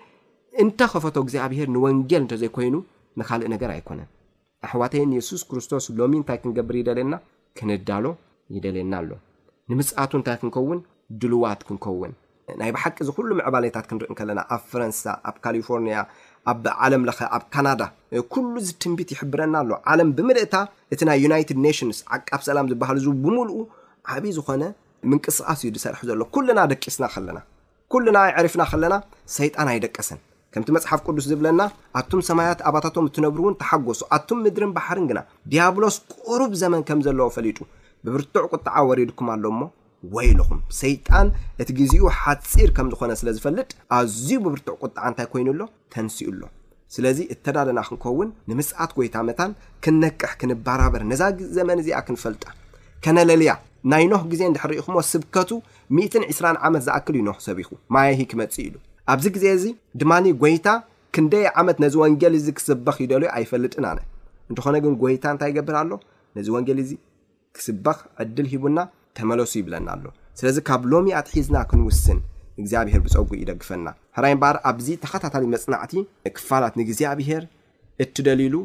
እንተኸፈቶ 0.64 1.16
እግዚኣብሄር 1.26 1.68
ንወንጌል 1.76 2.22
እንተዘይኮይኑ 2.26 2.76
ንካልእ 3.22 3.50
ነገር 3.56 3.70
ኣይኮነን 3.78 4.10
ኣሕዋተይን 4.68 5.14
የሱስ 5.18 5.42
ክርስቶስ 5.52 5.86
ሎሚ 6.02 6.14
እንታይ 6.22 6.38
ክንገብር 6.44 6.76
ይደልየና 6.82 7.16
ክንዳሎ 7.58 8.06
ይደልየና 8.58 8.94
ኣሎ 9.02 9.12
ንምስኣቱ 9.72 10.12
እንታይ 10.18 10.36
ክንከውን 10.40 10.80
ድልዋት 11.20 11.60
ክንከውን 11.68 12.12
ናይ 12.60 12.70
ብሓቂ 12.76 12.96
ዚ 13.08 13.12
ኩሉ 13.18 13.30
ምዕባሌታት 13.40 13.86
ክንርኢ 13.90 14.14
ከለና 14.20 14.40
ኣብ 14.56 14.64
ፈረንሳ 14.72 15.04
ኣብ 15.30 15.36
ካሊፎርኒያ 15.44 15.98
ኣብ 16.52 16.66
ዓለም 16.86 17.04
ለኸ 17.08 17.20
ኣብ 17.38 17.44
ካናዳ 17.54 17.82
ኩሉ 18.34 18.54
ዚ 18.68 18.74
ትንቢት 18.84 19.10
ይሕብረና 19.14 19.56
ኣሎ 19.64 19.72
ዓለም 19.92 20.10
ብምልእታ 20.18 20.56
እቲ 20.94 21.02
ናይ 21.10 21.18
ዩናይትድ 21.26 21.60
ኔሽንስ 21.68 22.00
ዓቃብ 22.18 22.42
ሰላም 22.48 22.70
ዝበሃል 22.72 22.98
እዙ 23.02 23.06
ብምልኡ 23.26 23.54
ዓብይዪ 24.16 24.34
ዝኾነ 24.40 24.64
ምንቅስቃስ 25.12 25.62
እዩ 25.64 25.72
ዝሰርሐ 25.78 26.02
ዘሎ 26.10 26.22
ኩሉና 26.38 26.60
ደቂስና 26.74 27.06
ከለና 27.14 27.40
ኩሉና 27.96 28.18
የዕሪፍና 28.32 28.66
ከለና 28.72 28.98
ሰይጣን 29.38 29.70
ኣይደቀሰን 29.76 30.20
ከምቲ 30.56 30.70
መፅሓፍ 30.78 31.00
ቅዱስ 31.08 31.26
ዝብለና 31.32 31.62
ኣቱም 32.02 32.22
ሰማያት 32.30 32.60
ኣባታቶም 32.72 33.08
እትነብሩእውን 33.12 33.56
ተሓጐሱ 33.64 34.02
ኣቱም 34.18 34.42
ምድርን 34.48 34.74
ባሕርን 34.78 35.08
ግና 35.12 35.22
ዲያብሎስ 35.54 35.96
ቅሩብ 36.28 36.52
ዘመን 36.64 36.82
ከም 36.90 37.00
ዘለዎ 37.08 37.28
ፈሊጡ 37.38 37.58
ብብርትዕ 38.06 38.46
ቁጥዓ 38.56 38.78
ወሪድኩም 38.90 39.28
ኣሎሞ 39.34 39.60
ወይ 40.16 40.28
ልኹም 40.38 40.60
ሰይጣን 40.82 41.28
እቲ 41.64 41.70
ግዜኡ 41.78 42.06
ሓፂር 42.22 42.70
ከም 42.78 42.88
ዝኾነ 42.94 43.12
ስለዝፈልጥ 43.20 43.70
ኣዝዩ 43.98 44.30
ብብርትዕ 44.46 44.74
ቁጣዓ 44.86 45.04
እንታይ 45.12 45.28
ኮይኑሎ 45.34 45.62
ተንስኡ 45.94 46.28
ኣሎ 46.34 46.42
ስለዚ 46.96 47.20
እተዳለና 47.34 47.80
ክንከውን 47.88 48.30
ንምስኣት 48.50 48.92
ጎይታ 48.98 49.16
መታን 49.28 49.52
ክንነቅሕ 49.86 50.32
ክንበራበር 50.42 51.04
ነዛ 51.12 51.22
ዘመን 51.58 51.80
እዚኣ 51.84 52.00
ክንፈልጣ 52.08 52.44
ከነለልያ 53.06 53.54
ናይ 53.92 54.04
ኖህ 54.12 54.22
ግዜ 54.32 54.42
ንድሕርኢኹዎ 54.52 55.00
ስብከቱ 55.14 55.50
12 56.02 56.44
ዓመት 56.68 56.82
ዝኣክል 56.88 57.16
ይ 57.20 57.24
ኖክ 57.30 57.40
ሰብኢኹ 57.48 57.70
ማይሂ 57.96 58.20
ክመፅ 58.32 58.56
ኢሉ 58.66 58.76
ኣብዚ 59.14 59.26
ግዜ 59.38 59.46
እዚ 59.60 59.66
ድማ 60.02 60.12
ጎይታ 60.44 60.68
ክንደይ 61.16 61.48
ዓመት 61.62 61.80
ነዚ 61.86 61.96
ወንገል 62.04 62.36
እዚ 62.42 62.48
ክዘበኽ 62.60 62.98
ይደልዩ 63.06 63.30
ኣይፈልጥን 63.38 63.86
ኣነ 63.92 64.00
እንትኾነ 64.50 64.76
ግን 64.86 64.94
ጎይታ 65.02 65.26
እንታይ 65.34 65.50
ይገብር 65.54 65.76
ኣሎ 65.82 65.92
ነዚ 66.38 66.48
ወንገሊ 66.58 66.80
እዚ 66.86 66.94
ክስበኽ 67.58 67.98
ዕድል 68.22 68.48
ሂቡና 68.52 68.80
ተመለሱ 69.18 69.52
ይብለና 69.62 69.88
ኣሎ 69.96 70.06
ስለዚ 70.40 70.58
ካብ 70.68 70.82
ሎሚ 70.92 71.08
ኣትሒዝና 71.20 71.58
ክንውስን 71.70 72.20
እግዚኣብሄር 72.62 73.02
ብፀጉእ 73.06 73.42
ይደግፈና 73.44 73.88
ሕራይን 74.18 74.40
በሃር 74.42 74.58
ኣብዚ 74.70 74.88
ተኸታታሊ 75.04 75.44
መፅናዕቲ 75.54 75.94
ክፋላት 76.38 76.74
ንእግዚኣብሄር 76.80 77.44
እትደሊሉ 78.04 78.56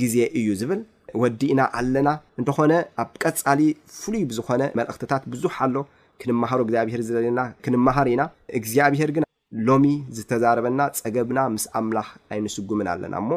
ግዜ 0.00 0.16
እዩ 0.38 0.48
ዝብል 0.60 0.80
ወዲ 1.22 1.40
ኢና 1.52 1.60
ኣለና 1.78 2.08
እንተኾነ 2.40 2.72
ኣብ 3.02 3.10
ቀፃሊ 3.22 3.60
ፍሉይ 3.98 4.22
ብዝኾነ 4.30 4.62
መልእኽትታት 4.80 5.22
ብዙሕ 5.34 5.54
ኣሎ 5.66 5.76
ክንመሃሮ 6.22 6.60
እግዚኣብሄር 6.66 7.02
ዝደልና 7.08 7.40
ክንመሃር 7.64 8.08
ኢና 8.14 8.22
እግዚኣብሄር 8.58 9.10
ግና 9.18 9.24
ሎሚ 9.68 9.84
ዝተዛረበና 10.16 10.80
ፀገብና 11.00 11.38
ምስ 11.54 11.64
ኣምላኽ 11.80 12.08
ኣይንስጉምን 12.34 12.88
ኣለና 12.94 13.14
እሞ 13.22 13.30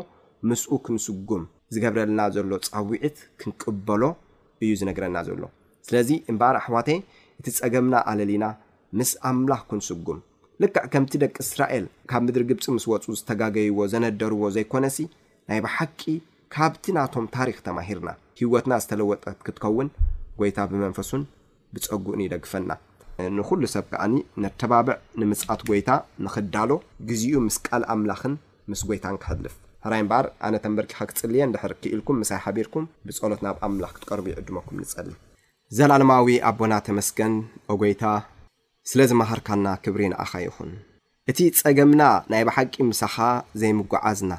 ምስኡ 0.52 0.72
ክንስጉም 0.86 1.44
ዝገብረልና 1.74 2.22
ዘሎ 2.36 2.52
ፀዊዒት 2.72 3.18
ክንቅበሎ 3.42 4.04
እዩ 4.66 4.72
ዝነግረና 4.82 5.18
ዘሎ 5.28 5.44
ስለዚ 5.88 6.10
እምበል 6.32 6.58
ኣሕዋቴ 6.62 6.90
እቲ 7.40 7.46
ፀገምና 7.60 7.96
ኣለሊና 8.12 8.46
ምስ 9.00 9.12
ኣምላኽ 9.30 9.62
ክንስጉም 9.70 10.20
ልካዕ 10.62 10.86
ከምቲ 10.94 11.12
ደቂ 11.24 11.36
እስራኤል 11.44 11.86
ካብ 12.10 12.22
ምድሪ 12.26 12.44
ግብፂ 12.50 12.66
ምስ 12.76 12.86
ወፁ 12.92 13.06
ዝተጋገይዎ 13.20 13.78
ዘነደርዎ 13.94 14.44
ዘይኮነሲ 14.58 14.98
ናይ 15.52 15.60
ብሓቂ 15.66 16.02
ካብቲ 16.56 16.86
ናቶም 16.98 17.26
ታሪክ 17.36 17.58
ተማሂርና 17.68 18.10
ሂወትና 18.42 18.74
ዝተለወጠት 18.86 19.38
ክትኸውን 19.48 19.90
ጎይታ 20.40 20.58
ብመንፈሱን 20.74 21.24
ብፀጉኡን 21.76 22.24
ይደግፈና 22.26 22.72
ንኩሉ 23.40 23.64
ሰብ 23.76 23.86
ከኣኒ 23.92 24.14
ነተባብዕ 24.44 24.98
ንምፅኣት 25.22 25.62
ጎይታ 25.72 25.90
ንክዳሎ 26.28 26.72
ግዚኡ 27.10 27.42
ምስ 27.48 27.58
ቃል 27.68 27.84
ኣምላኽን 27.96 28.36
ምስ 28.72 28.82
ጎይታን 28.90 29.18
ክሕልፍ 29.24 29.56
ሕራይምበር 29.86 30.26
ኣነ 30.46 30.56
ተንበርኪ 30.64 30.92
ኸ 30.98 31.02
ክጽልየ 31.10 31.44
ንድሕር 31.50 31.72
ክኢልኩም 31.82 32.18
ምሳይ 32.22 32.40
ሓቢርኩም 32.44 32.84
ብጸሎት 33.08 33.40
ናብ 33.46 33.56
ኣምላኽ 33.66 33.92
ክትቀርቡ 33.96 34.26
ይዕድመኩም 34.32 34.78
ንጸሊ 34.84 35.08
ዘላለማዊ 35.78 36.28
ኣቦና 36.50 36.74
ተመስገን 36.88 37.34
ኦጐይታ 37.74 38.04
ስለ 38.90 39.00
ዝመሃርካና 39.12 39.66
ክብሪ 39.84 40.02
ንኣኻ 40.12 40.32
ይኹን 40.46 40.72
እቲ 41.32 41.40
ጸገምና 41.60 42.04
ናይ 42.32 42.44
ብሓቂ 42.50 42.74
ምሳኻ 42.92 43.16
ዘይምጓዓዝና 43.62 44.34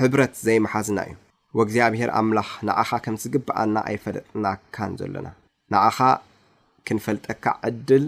ሕብረት 0.00 0.34
ዘይመሓዝና 0.46 0.98
እዩ 1.08 1.14
ወእግዚኣብሔር 1.58 2.10
ኣምላኽ 2.20 2.50
ንኣኻ 2.68 2.90
ከም 3.04 3.16
ዝግብኣና 3.22 3.76
ኣይፈለጥናካን 3.90 4.90
ዘሎና 5.02 5.28
ንኣኻ 5.74 5.98
ክንፈልጠካ 6.88 7.44
ዕድል 7.68 8.04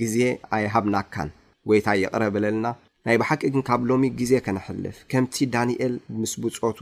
ግዜ 0.00 0.16
ኣይሃብናካን 0.56 1.30
ጐይታ 1.70 1.88
የቕረበለልና 2.04 2.66
ናይ 3.08 3.18
ብሓቂ 3.20 3.42
ግን 3.52 3.62
ካብ 3.66 3.80
ሎሚ 3.88 4.04
ግዜ 4.20 4.32
ከነሕልፍ 4.46 4.96
ከምቲ 5.10 5.34
ዳንኤል 5.54 5.94
ምስ 6.20 6.32
ብጾቱ 6.42 6.78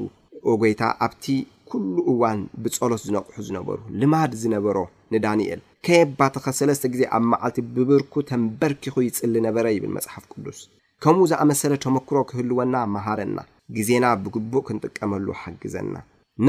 ኦጎይታ 0.50 0.82
ኣብቲ 1.04 1.24
ኩሉ 1.70 1.94
እዋን 2.12 2.40
ብጸሎት 2.62 3.00
ዝነቕሑ 3.06 3.36
ዝነበሩ 3.46 3.76
ልማድ 4.00 4.32
ዝነበሮ 4.42 4.76
ንዳንኤል 5.14 5.60
ከየኣባቲ 5.86 6.34
ኸሰለስተ 6.44 6.84
ግዜ 6.92 7.02
ኣብ 7.16 7.24
መዓልቲ 7.32 7.58
ብብርኩ 7.74 8.12
ተንበርኪኹ 8.30 8.94
ይፅሊ 9.06 9.34
ነበረ 9.46 9.66
ይብል 9.76 9.92
መፅሓፍ 9.98 10.24
ቅዱስ 10.32 10.58
ከምኡ 11.04 11.24
ዝኣመሰለ 11.32 11.72
ተመክሮ 11.84 12.16
ክህልወና 12.32 12.74
መሃረና 12.94 13.38
ግዜና 13.76 14.04
ብግቡእ 14.24 14.64
ክንጥቀመሉ 14.70 15.26
ሓግዘና 15.42 15.94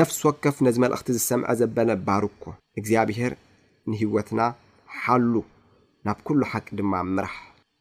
ነፍሲ 0.01 0.17
ወከፍ 0.29 0.55
ነዚ 0.69 0.75
መልእኽቲ 0.85 1.09
ዝሰምዐ 1.17 1.49
ዘበለ 1.61 1.91
ባርኮ 2.07 2.43
እግዚኣብሄር 2.81 3.33
ንህወትና 3.91 4.39
ሓሉ 5.01 5.33
ናብ 6.07 6.19
ኩሉ 6.29 6.41
ሓቂ 6.53 6.67
ድማ 6.79 6.93
ምራሕ 7.15 7.37